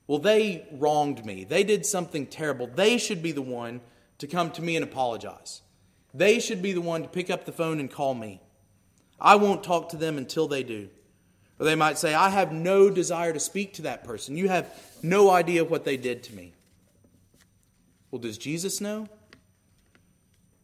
Well, 0.07 0.19
they 0.19 0.67
wronged 0.73 1.25
me. 1.25 1.45
They 1.45 1.65
did 1.65 1.85
something 1.85 2.27
terrible. 2.27 2.67
They 2.67 2.99
should 2.99 3.23
be 3.23 3.33
the 3.33 3.43
one 3.43 3.81
to 4.19 4.27
come 4.27 4.51
to 4.53 4.63
me 4.63 4.77
and 4.77 4.85
apologize. 4.85 5.63
They 6.15 6.39
should 6.39 6.63
be 6.63 6.73
the 6.73 6.81
one 6.81 7.03
to 7.03 7.09
pick 7.09 7.29
up 7.29 7.45
the 7.45 7.53
phone 7.53 7.81
and 7.81 7.91
call 7.91 8.15
me. 8.15 8.41
I 9.21 9.37
won't 9.37 9.65
talk 9.65 9.91
to 9.91 9.97
them 9.97 10.19
until 10.19 10.49
they 10.49 10.63
do. 10.63 10.89
Or 11.59 11.67
they 11.67 11.75
might 11.75 11.99
say, 11.99 12.15
I 12.15 12.31
have 12.31 12.53
no 12.53 12.91
desire 12.91 13.33
to 13.33 13.41
speak 13.41 13.75
to 13.75 13.83
that 13.83 14.05
person. 14.05 14.37
You 14.37 14.49
have 14.49 14.73
no 15.03 15.31
idea 15.31 15.65
what 15.65 15.85
they 15.85 15.97
did 15.97 16.23
to 16.25 16.35
me. 16.35 16.53
Well, 18.11 18.21
does 18.21 18.39
Jesus 18.39 18.81
know? 18.81 19.09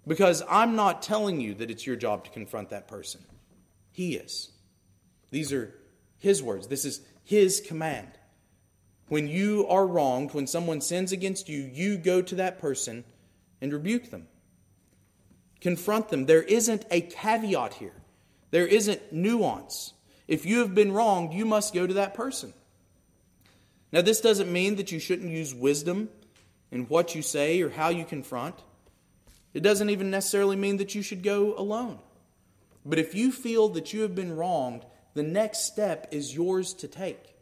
Because 0.07 0.43
I'm 0.49 0.75
not 0.75 1.03
telling 1.03 1.41
you 1.41 1.55
that 1.55 1.71
it's 1.71 1.87
your 1.87 1.97
job 1.97 2.25
to 2.25 2.31
confront 2.31 2.71
that 2.71 2.89
person. 2.89 3.23
He 3.93 4.15
is. 4.15 4.51
These 5.31 5.53
are 5.53 5.75
his 6.19 6.43
words. 6.43 6.69
This 6.69 6.85
is 6.85 7.01
his 7.25 7.61
command. 7.61 8.09
When 9.09 9.29
you 9.29 9.67
are 9.69 9.87
wronged, 9.87 10.33
when 10.33 10.47
someone 10.47 10.81
sins 10.81 11.13
against 11.13 11.49
you, 11.49 11.71
you 11.73 11.99
go 11.99 12.23
to 12.23 12.35
that 12.37 12.59
person 12.59 13.05
and 13.61 13.73
rebuke 13.73 14.11
them. 14.11 14.27
Confront 15.61 16.09
them. 16.09 16.27
There 16.27 16.43
isn't 16.43 16.87
a 16.91 17.03
caveat 17.03 17.75
here, 17.75 17.95
there 18.51 18.67
isn't 18.67 19.13
nuance. 19.13 19.93
If 20.29 20.47
you 20.47 20.61
have 20.61 20.75
been 20.75 20.93
wronged, 20.93 21.35
you 21.35 21.45
must 21.45 21.75
go 21.75 21.87
to 21.87 21.95
that 21.95 22.15
person. 22.15 22.55
Now, 23.93 24.01
this 24.01 24.21
doesn't 24.21 24.51
mean 24.51 24.77
that 24.77 24.91
you 24.91 24.99
shouldn't 24.99 25.31
use 25.31 25.55
wisdom 25.55 26.09
in 26.71 26.85
what 26.85 27.15
you 27.15 27.21
say 27.21 27.61
or 27.61 27.69
how 27.69 27.91
you 27.91 28.05
confront. 28.05 28.55
It 29.55 29.63
doesn't 29.63 29.91
even 29.91 30.11
necessarily 30.11 30.57
mean 30.57 30.79
that 30.79 30.95
you 30.95 31.03
should 31.03 31.23
go 31.23 31.55
alone. 31.57 31.99
But 32.85 32.99
if 32.99 33.15
you 33.15 33.31
feel 33.31 33.69
that 33.71 33.93
you 33.93 34.03
have 34.03 34.15
been 34.15 34.37
wronged, 34.37 34.85
the 35.15 35.23
next 35.23 35.67
step 35.67 36.09
is 36.11 36.35
yours 36.35 36.75
to 36.75 36.89
take. 36.89 37.35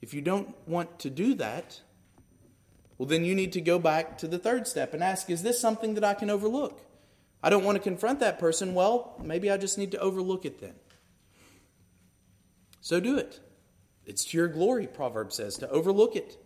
If 0.00 0.14
you 0.14 0.20
don't 0.20 0.54
want 0.68 1.00
to 1.00 1.10
do 1.10 1.34
that, 1.34 1.80
well, 2.96 3.06
then 3.08 3.24
you 3.24 3.34
need 3.34 3.52
to 3.52 3.60
go 3.60 3.78
back 3.78 4.18
to 4.18 4.28
the 4.28 4.38
third 4.38 4.66
step 4.66 4.92
and 4.92 5.02
ask 5.02 5.30
Is 5.30 5.42
this 5.42 5.60
something 5.60 5.94
that 5.94 6.04
I 6.04 6.14
can 6.14 6.30
overlook? 6.30 6.80
I 7.42 7.50
don't 7.50 7.64
want 7.64 7.76
to 7.76 7.82
confront 7.82 8.20
that 8.20 8.38
person. 8.38 8.74
Well, 8.74 9.14
maybe 9.22 9.50
I 9.50 9.56
just 9.56 9.78
need 9.78 9.92
to 9.92 9.98
overlook 9.98 10.44
it 10.44 10.60
then. 10.60 10.74
So 12.80 13.00
do 13.00 13.16
it. 13.16 13.40
It's 14.04 14.24
to 14.26 14.36
your 14.38 14.48
glory, 14.48 14.86
Proverb 14.86 15.32
says, 15.32 15.56
to 15.58 15.68
overlook 15.70 16.16
it. 16.16 16.36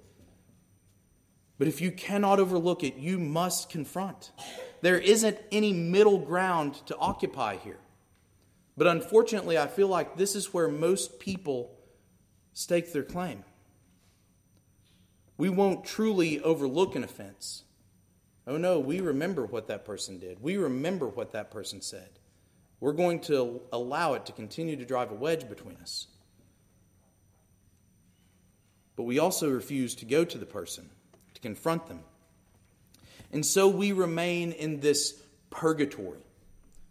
But 1.58 1.68
if 1.68 1.80
you 1.80 1.92
cannot 1.92 2.40
overlook 2.40 2.82
it, 2.82 2.96
you 2.96 3.18
must 3.18 3.70
confront. 3.70 4.32
There 4.80 4.98
isn't 4.98 5.38
any 5.52 5.72
middle 5.72 6.18
ground 6.18 6.74
to 6.86 6.96
occupy 6.96 7.56
here. 7.56 7.78
But 8.76 8.86
unfortunately, 8.86 9.58
I 9.58 9.66
feel 9.66 9.88
like 9.88 10.16
this 10.16 10.34
is 10.34 10.52
where 10.52 10.68
most 10.68 11.18
people 11.18 11.78
stake 12.52 12.92
their 12.92 13.02
claim. 13.02 13.44
We 15.36 15.50
won't 15.50 15.84
truly 15.84 16.40
overlook 16.40 16.96
an 16.96 17.04
offense. 17.04 17.64
Oh 18.46 18.56
no, 18.56 18.80
we 18.80 19.00
remember 19.00 19.44
what 19.46 19.68
that 19.68 19.84
person 19.84 20.18
did. 20.18 20.42
We 20.42 20.56
remember 20.56 21.06
what 21.06 21.32
that 21.32 21.50
person 21.50 21.80
said. 21.80 22.08
We're 22.80 22.92
going 22.92 23.20
to 23.20 23.60
allow 23.72 24.14
it 24.14 24.26
to 24.26 24.32
continue 24.32 24.76
to 24.76 24.84
drive 24.84 25.12
a 25.12 25.14
wedge 25.14 25.48
between 25.48 25.76
us. 25.76 26.08
But 28.96 29.04
we 29.04 29.18
also 29.18 29.48
refuse 29.48 29.94
to 29.96 30.04
go 30.04 30.24
to 30.24 30.38
the 30.38 30.46
person 30.46 30.90
confront 31.42 31.86
them. 31.86 32.00
And 33.32 33.44
so 33.44 33.68
we 33.68 33.92
remain 33.92 34.52
in 34.52 34.80
this 34.80 35.20
purgatory 35.50 36.20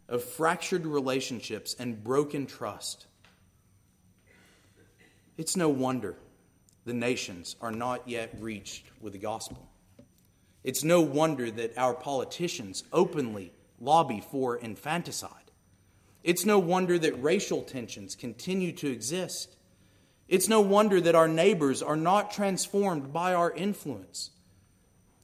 of 0.10 0.24
fractured 0.24 0.86
relationships 0.86 1.76
and 1.80 2.04
broken 2.04 2.46
trust. 2.46 3.08
It's 5.38 5.56
no 5.56 5.70
wonder 5.70 6.16
the 6.86 6.94
nations 6.94 7.56
are 7.62 7.72
not 7.72 8.08
yet 8.08 8.36
reached 8.40 8.86
with 9.00 9.14
the 9.14 9.20
gospel. 9.20 9.68
It's 10.64 10.84
no 10.84 11.02
wonder 11.02 11.50
that 11.50 11.78
our 11.78 11.94
politicians 11.94 12.84
openly 12.92 13.54
lobby 13.80 14.22
for 14.32 14.58
infanticide. 14.58 15.32
It's 16.24 16.46
no 16.46 16.60
wonder 16.60 17.00
that 17.00 17.24
racial 17.24 17.64
tensions 17.64 18.16
continue 18.16 18.72
to 18.74 18.92
exist. 18.92 19.56
It's 20.28 20.48
no 20.48 20.62
wonder 20.62 21.02
that 21.02 21.16
our 21.16 21.28
neighbors 21.28 21.82
are 21.82 21.96
not 21.96 22.32
transformed 22.32 23.12
by 23.12 23.34
our 23.34 23.52
influence. 23.52 24.32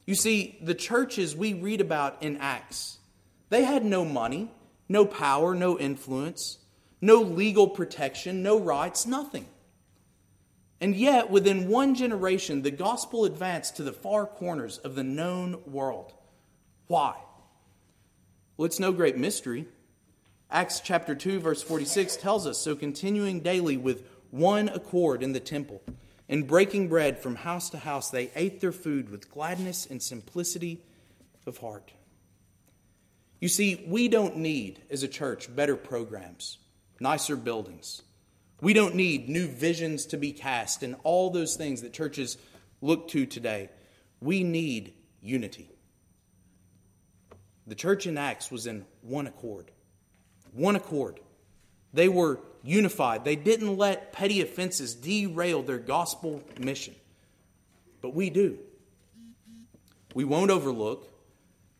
You 0.08 0.14
see, 0.14 0.56
the 0.62 0.74
churches 0.74 1.36
we 1.36 1.52
read 1.52 1.82
about 1.82 2.22
in 2.22 2.38
Acts, 2.38 2.96
they 3.50 3.64
had 3.64 3.84
no 3.84 4.06
money, 4.06 4.50
no 4.88 5.04
power, 5.04 5.54
no 5.54 5.78
influence, 5.78 6.56
no 7.02 7.20
legal 7.20 7.68
protection, 7.68 8.42
no 8.42 8.58
rights, 8.58 9.04
nothing. 9.04 9.44
And 10.80 10.96
yet, 10.96 11.28
within 11.28 11.68
one 11.68 11.94
generation, 11.94 12.62
the 12.62 12.70
gospel 12.70 13.26
advanced 13.26 13.76
to 13.76 13.82
the 13.82 13.92
far 13.92 14.24
corners 14.24 14.78
of 14.78 14.94
the 14.94 15.04
known 15.04 15.60
world. 15.66 16.14
Why? 16.86 17.14
Well, 18.56 18.64
it's 18.64 18.80
no 18.80 18.92
great 18.92 19.18
mystery. 19.18 19.68
Acts 20.50 20.80
chapter 20.80 21.14
2, 21.14 21.38
verse 21.38 21.62
46 21.62 22.16
tells 22.16 22.46
us 22.46 22.56
so, 22.56 22.74
continuing 22.74 23.40
daily 23.40 23.76
with 23.76 24.08
one 24.30 24.70
accord 24.70 25.22
in 25.22 25.34
the 25.34 25.38
temple 25.38 25.82
and 26.28 26.46
breaking 26.46 26.88
bread 26.88 27.18
from 27.18 27.36
house 27.36 27.70
to 27.70 27.78
house, 27.78 28.10
they 28.10 28.30
ate 28.34 28.60
their 28.60 28.72
food 28.72 29.08
with 29.10 29.30
gladness 29.30 29.86
and 29.86 30.02
simplicity 30.02 30.82
of 31.46 31.58
heart. 31.58 31.92
You 33.40 33.48
see, 33.48 33.84
we 33.86 34.08
don't 34.08 34.36
need, 34.36 34.82
as 34.90 35.02
a 35.02 35.08
church, 35.08 35.54
better 35.54 35.76
programs, 35.76 36.58
nicer 37.00 37.36
buildings. 37.36 38.02
We 38.60 38.72
don't 38.72 38.96
need 38.96 39.28
new 39.28 39.46
visions 39.46 40.06
to 40.06 40.16
be 40.16 40.32
cast 40.32 40.82
and 40.82 40.96
all 41.04 41.30
those 41.30 41.56
things 41.56 41.82
that 41.82 41.92
churches 41.92 42.36
look 42.80 43.08
to 43.08 43.24
today. 43.24 43.70
We 44.20 44.42
need 44.42 44.94
unity. 45.22 45.70
The 47.68 47.76
church 47.76 48.06
in 48.06 48.18
Acts 48.18 48.50
was 48.50 48.66
in 48.66 48.84
one 49.02 49.26
accord. 49.26 49.70
One 50.52 50.74
accord. 50.74 51.20
They 51.92 52.08
were 52.08 52.40
unified. 52.68 53.24
They 53.24 53.36
didn't 53.36 53.76
let 53.76 54.12
petty 54.12 54.42
offenses 54.42 54.94
derail 54.94 55.62
their 55.62 55.78
gospel 55.78 56.42
mission. 56.60 56.94
But 58.02 58.14
we 58.14 58.30
do. 58.30 58.58
We 60.14 60.24
won't 60.24 60.50
overlook, 60.50 61.08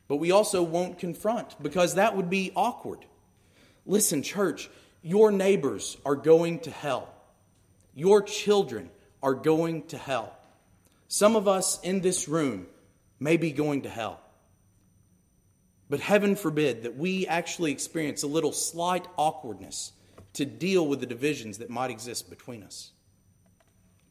but 0.09 0.17
we 0.17 0.31
also 0.31 0.63
won't 0.63 0.99
confront 0.99 1.63
because 1.63 1.95
that 1.95 2.17
would 2.17 2.31
be 2.31 2.53
awkward. 2.57 3.05
Listen, 3.87 4.23
church, 4.23 4.71
your 5.03 5.31
neighbors 5.31 5.97
are 6.05 6.17
going 6.17 6.61
to 6.61 6.71
hell. 6.71 7.09
Your 7.95 8.23
children 8.23 8.91
are 9.23 9.35
going 9.35 9.87
to 9.89 9.99
hell. 9.99 10.35
Some 11.09 11.37
of 11.37 11.49
us 11.49 11.81
in 11.83 12.01
this 12.01 12.29
room 12.29 12.67
may 13.21 13.37
be 13.37 13.51
going 13.51 13.83
to 13.83 13.89
hell. 13.89 14.21
But 15.91 16.01
heaven 16.01 16.37
forbid 16.37 16.83
that 16.83 16.97
we 16.97 17.27
actually 17.27 17.73
experience 17.73 18.23
a 18.23 18.27
little 18.27 18.53
slight 18.53 19.07
awkwardness 19.17 19.93
to 20.39 20.45
deal 20.45 20.87
with 20.87 21.01
the 21.01 21.07
divisions 21.07 21.59
that 21.59 21.69
might 21.69 21.91
exist 21.91 22.31
between 22.31 22.63
us, 22.63 22.93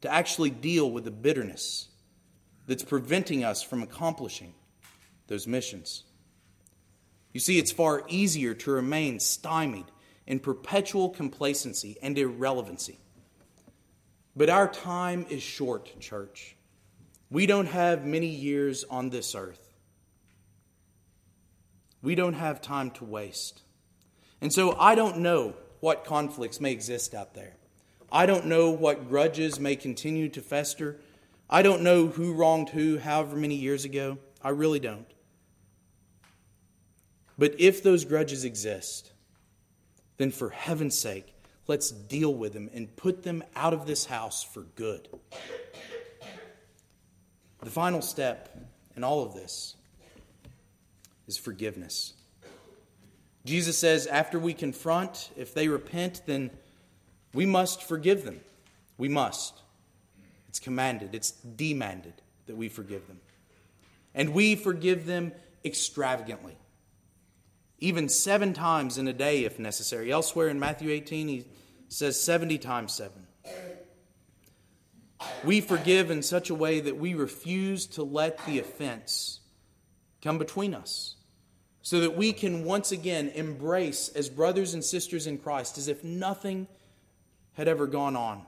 to 0.02 0.12
actually 0.12 0.50
deal 0.50 0.92
with 0.92 1.06
the 1.06 1.12
bitterness 1.12 1.88
that's 2.68 2.84
preventing 2.84 3.46
us 3.46 3.64
from 3.64 3.82
accomplishing 3.82 4.54
those 5.28 5.48
missions. 5.48 6.04
You 7.32 7.40
see, 7.40 7.58
it's 7.58 7.72
far 7.72 8.04
easier 8.10 8.54
to 8.56 8.72
remain 8.72 9.22
stymied 9.22 9.86
in 10.26 10.40
perpetual 10.40 11.12
complacency 11.12 11.96
and 12.02 12.18
irrelevancy. 12.18 13.00
But 14.36 14.50
our 14.50 14.68
time 14.68 15.26
is 15.30 15.42
short, 15.42 15.98
church. 16.02 16.58
We 17.30 17.46
don't 17.46 17.68
have 17.68 18.04
many 18.04 18.28
years 18.28 18.84
on 18.90 19.12
this 19.12 19.34
earth. 19.34 19.74
We 22.02 22.16
don't 22.16 22.34
have 22.34 22.60
time 22.60 22.92
to 22.92 23.06
waste. 23.06 23.62
And 24.42 24.52
so 24.52 24.76
I 24.78 24.96
don't 24.96 25.20
know 25.20 25.56
what 25.80 26.06
conflicts 26.06 26.60
may 26.60 26.72
exist 26.72 27.14
out 27.14 27.34
there. 27.34 27.54
I 28.12 28.26
don't 28.26 28.46
know 28.46 28.72
what 28.72 29.10
grudges 29.10 29.60
may 29.60 29.76
continue 29.76 30.30
to 30.30 30.42
fester. 30.42 30.98
I 31.50 31.62
don't 31.62 31.82
know 31.82 32.08
who 32.08 32.34
wronged 32.34 32.70
who 32.70 32.98
however 32.98 33.36
many 33.36 33.56
years 33.56 33.86
ago. 33.86 34.18
I 34.42 34.50
really 34.50 34.80
don't. 34.80 35.08
But 37.38 37.60
if 37.60 37.84
those 37.84 38.06
grudges 38.06 38.44
exist, 38.44 39.12
then 40.18 40.32
for 40.32 40.50
heaven's 40.50 40.98
sake, 40.98 41.34
let's 41.68 41.92
deal 41.92 42.34
with 42.34 42.54
them 42.54 42.70
and 42.74 42.96
put 42.96 43.24
them 43.24 43.44
out 43.56 43.74
of 43.74 43.86
this 43.86 44.06
house 44.06 44.44
for 44.44 44.62
good. 44.76 45.08
The 47.62 47.70
final 47.70 48.02
step 48.02 48.58
in 48.96 49.04
all 49.04 49.24
of 49.24 49.34
this 49.34 49.76
is 51.28 51.38
forgiveness. 51.38 52.14
Jesus 53.48 53.78
says, 53.78 54.08
after 54.08 54.38
we 54.38 54.54
confront, 54.54 55.30
if 55.38 55.54
they 55.54 55.70
repent, 55.70 56.22
then 56.26 56.52
we 57.34 57.46
must 57.46 57.82
forgive 57.82 58.26
them. 58.26 58.42
We 58.98 59.08
must. 59.08 59.62
It's 60.50 60.60
commanded, 60.60 61.16
it's 61.16 61.32
demanded 61.32 62.14
that 62.48 62.58
we 62.58 62.68
forgive 62.68 63.08
them. 63.08 63.22
And 64.14 64.34
we 64.34 64.56
forgive 64.56 65.06
them 65.06 65.32
extravagantly, 65.64 66.58
even 67.80 68.10
seven 68.10 68.54
times 68.54 68.98
in 68.98 69.08
a 69.08 69.14
day 69.14 69.46
if 69.46 69.60
necessary. 69.60 70.12
Elsewhere 70.12 70.50
in 70.50 70.60
Matthew 70.60 70.90
18, 70.92 71.28
he 71.30 71.46
says 71.88 72.20
70 72.20 72.58
times 72.58 72.92
seven. 72.94 73.28
We 75.46 75.62
forgive 75.62 76.12
in 76.12 76.22
such 76.22 76.50
a 76.50 76.56
way 76.56 76.82
that 76.82 76.98
we 76.98 77.14
refuse 77.14 77.86
to 77.88 78.04
let 78.04 78.46
the 78.46 78.60
offense 78.60 79.40
come 80.22 80.38
between 80.38 80.74
us 80.74 81.17
so 81.88 82.02
that 82.02 82.18
we 82.18 82.34
can 82.34 82.66
once 82.66 82.92
again 82.92 83.30
embrace 83.30 84.10
as 84.10 84.28
brothers 84.28 84.74
and 84.74 84.84
sisters 84.84 85.26
in 85.26 85.38
Christ 85.38 85.78
as 85.78 85.88
if 85.88 86.04
nothing 86.04 86.68
had 87.54 87.70
ever 87.70 87.88
gone 87.88 88.18
on 88.18 88.42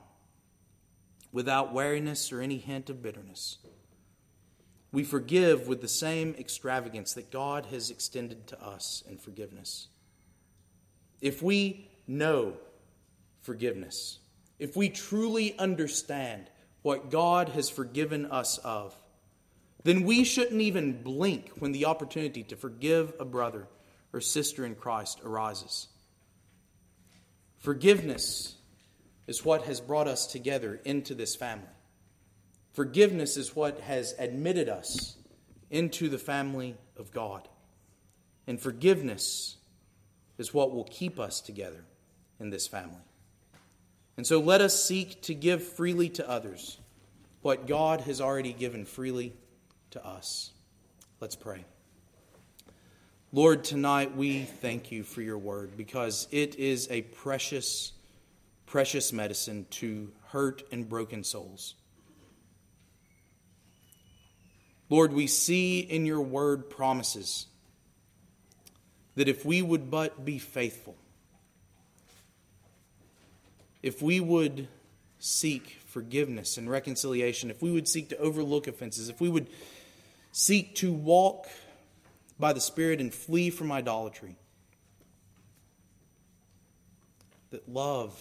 without 1.32 1.74
wariness 1.74 2.34
or 2.34 2.42
any 2.42 2.58
hint 2.58 2.90
of 2.90 3.02
bitterness. 3.02 3.60
We 4.92 5.06
forgive 5.06 5.70
with 5.70 5.80
the 5.80 5.88
same 5.88 6.36
extravagance 6.38 7.14
that 7.14 7.32
God 7.32 7.68
has 7.68 7.90
extended 7.90 8.46
to 8.48 8.62
us 8.62 9.06
in 9.10 9.18
forgiveness. 9.18 9.88
If 11.22 11.42
we 11.42 11.90
know 12.08 12.56
forgiveness, 13.40 14.20
if 14.60 14.76
we 14.76 14.90
truly 14.90 15.58
understand 15.58 16.50
what 16.82 17.10
God 17.10 17.48
has 17.48 17.70
forgiven 17.70 18.26
us 18.26 18.58
of, 18.58 18.94
then 19.84 20.04
we 20.04 20.24
shouldn't 20.24 20.62
even 20.62 21.02
blink 21.02 21.52
when 21.60 21.72
the 21.72 21.86
opportunity 21.86 22.44
to 22.44 22.56
forgive 22.56 23.14
a 23.20 23.26
brother 23.26 23.68
or 24.12 24.22
sister 24.22 24.66
in 24.66 24.76
Christ 24.76 25.22
arises. 25.24 25.88
Forgiveness 27.60 28.56
is 29.28 29.46
what 29.46 29.64
has 29.64 29.80
brought 29.80 30.08
us 30.08 30.28
together 30.28 30.82
into 30.86 31.14
this 31.14 31.36
family. 31.36 31.68
Forgiveness 32.74 33.38
is 33.38 33.56
what 33.56 33.80
has 33.82 34.16
admitted 34.18 34.70
us 34.70 35.18
into 35.70 36.10
the 36.10 36.18
family 36.18 36.76
of 36.98 37.12
God. 37.12 37.48
And 38.48 38.60
forgiveness 38.60 39.58
is 40.38 40.54
what 40.54 40.72
will 40.72 40.86
keep 40.86 41.20
us 41.20 41.42
together 41.42 41.84
in 42.40 42.50
this 42.50 42.68
family. 42.68 43.04
And 44.18 44.26
so 44.26 44.40
let 44.40 44.62
us 44.62 44.84
seek 44.84 45.22
to 45.24 45.34
give 45.34 45.64
freely 45.64 46.10
to 46.10 46.28
others 46.28 46.78
what 47.42 47.68
God 47.68 48.02
has 48.02 48.20
already 48.20 48.54
given 48.54 48.86
freely 48.86 49.34
to 49.92 50.06
us. 50.06 50.52
Let's 51.20 51.36
pray. 51.36 51.66
Lord, 53.32 53.64
tonight 53.64 54.16
we 54.16 54.44
thank 54.44 54.92
you 54.92 55.04
for 55.04 55.22
your 55.22 55.38
word 55.38 55.78
because 55.78 56.28
it 56.32 56.56
is 56.56 56.88
a 56.90 57.02
precious, 57.04 57.92
precious 58.66 59.14
medicine 59.14 59.68
to 59.72 60.12
hurt 60.30 60.64
and 60.72 60.90
broken 60.90 61.24
souls. 61.24 61.76
Lord, 64.90 65.14
we 65.14 65.28
see 65.28 65.80
in 65.80 66.08
your 66.08 66.22
word 66.22 66.70
promises 66.70 67.46
that 69.16 69.28
if 69.28 69.46
we 69.46 69.62
would 69.62 69.92
but 69.92 70.26
be 70.26 70.40
faithful, 70.40 70.96
if 73.84 74.02
we 74.02 74.20
would 74.20 74.68
seek 75.20 75.78
forgiveness 75.86 76.58
and 76.58 76.70
reconciliation, 76.70 77.52
if 77.52 77.62
we 77.62 77.72
would 77.72 77.88
seek 77.88 78.10
to 78.10 78.18
overlook 78.18 78.68
offenses, 78.68 79.10
if 79.10 79.22
we 79.22 79.30
would 79.30 79.48
Seek 80.32 80.76
to 80.76 80.92
walk 80.92 81.48
by 82.40 82.54
the 82.54 82.62
Spirit 82.62 83.02
and 83.02 83.14
flee 83.14 83.50
from 83.50 83.72
idolatry. 83.72 84.36
That 87.52 87.68
love 87.68 88.18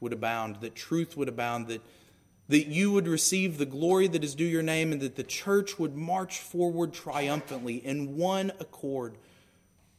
would 0.00 0.12
abound, 0.12 0.56
that 0.60 0.74
truth 0.74 1.16
would 1.16 1.28
abound, 1.28 1.68
that, 1.68 1.80
that 2.48 2.66
you 2.66 2.92
would 2.92 3.08
receive 3.08 3.56
the 3.56 3.66
glory 3.66 4.06
that 4.08 4.22
is 4.22 4.34
due 4.34 4.44
your 4.44 4.62
name, 4.62 4.92
and 4.92 5.00
that 5.00 5.16
the 5.16 5.24
church 5.24 5.78
would 5.78 5.96
march 5.96 6.38
forward 6.38 6.92
triumphantly 6.92 7.76
in 7.76 8.16
one 8.16 8.52
accord, 8.60 9.16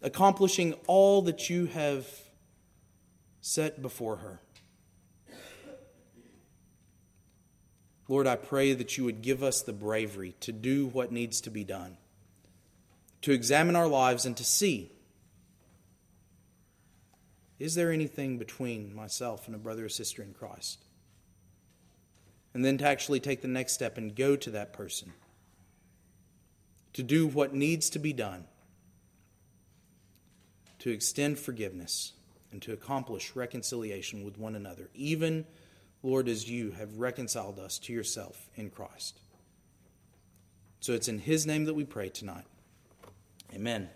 accomplishing 0.01 0.75
all 0.85 1.23
that 1.23 1.49
you 1.49 1.65
have 1.65 2.07
set 3.41 3.81
before 3.81 4.17
her. 4.17 4.39
Lord, 8.07 8.27
I 8.27 8.35
pray 8.35 8.73
that 8.73 8.97
you 8.97 9.03
would 9.05 9.21
give 9.21 9.41
us 9.41 9.61
the 9.61 9.73
bravery 9.73 10.35
to 10.41 10.51
do 10.51 10.87
what 10.87 11.11
needs 11.11 11.41
to 11.41 11.49
be 11.49 11.63
done, 11.63 11.97
to 13.21 13.31
examine 13.31 13.75
our 13.75 13.87
lives 13.87 14.25
and 14.25 14.37
to 14.37 14.43
see 14.43 14.91
is 17.57 17.75
there 17.75 17.91
anything 17.91 18.37
between 18.37 18.93
myself 18.93 19.47
and 19.47 19.55
a 19.55 19.59
brother 19.59 19.85
or 19.85 19.89
sister 19.89 20.21
in 20.21 20.33
Christ? 20.33 20.83
And 22.53 22.63
then 22.63 22.77
to 22.79 22.85
actually 22.85 23.19
take 23.19 23.41
the 23.41 23.47
next 23.47 23.73
step 23.73 23.97
and 23.97 24.15
go 24.15 24.35
to 24.35 24.51
that 24.51 24.73
person, 24.73 25.13
to 26.93 27.03
do 27.03 27.27
what 27.27 27.53
needs 27.53 27.89
to 27.91 27.99
be 27.99 28.13
done, 28.13 28.45
to 30.79 30.89
extend 30.89 31.39
forgiveness, 31.39 32.13
and 32.51 32.61
to 32.61 32.73
accomplish 32.73 33.35
reconciliation 33.35 34.23
with 34.23 34.37
one 34.37 34.55
another, 34.55 34.89
even 34.93 35.45
Lord, 36.05 36.29
as 36.29 36.47
you 36.47 36.69
have 36.71 36.99
reconciled 36.99 37.57
us 37.57 37.79
to 37.79 37.91
yourself 37.93 38.47
in 38.55 38.69
Christ. 38.69 39.19
So 40.79 40.93
it's 40.93 41.07
in 41.07 41.17
His 41.17 41.47
name 41.47 41.65
that 41.65 41.73
we 41.73 41.83
pray 41.83 42.09
tonight. 42.09 42.45
Amen. 43.55 43.89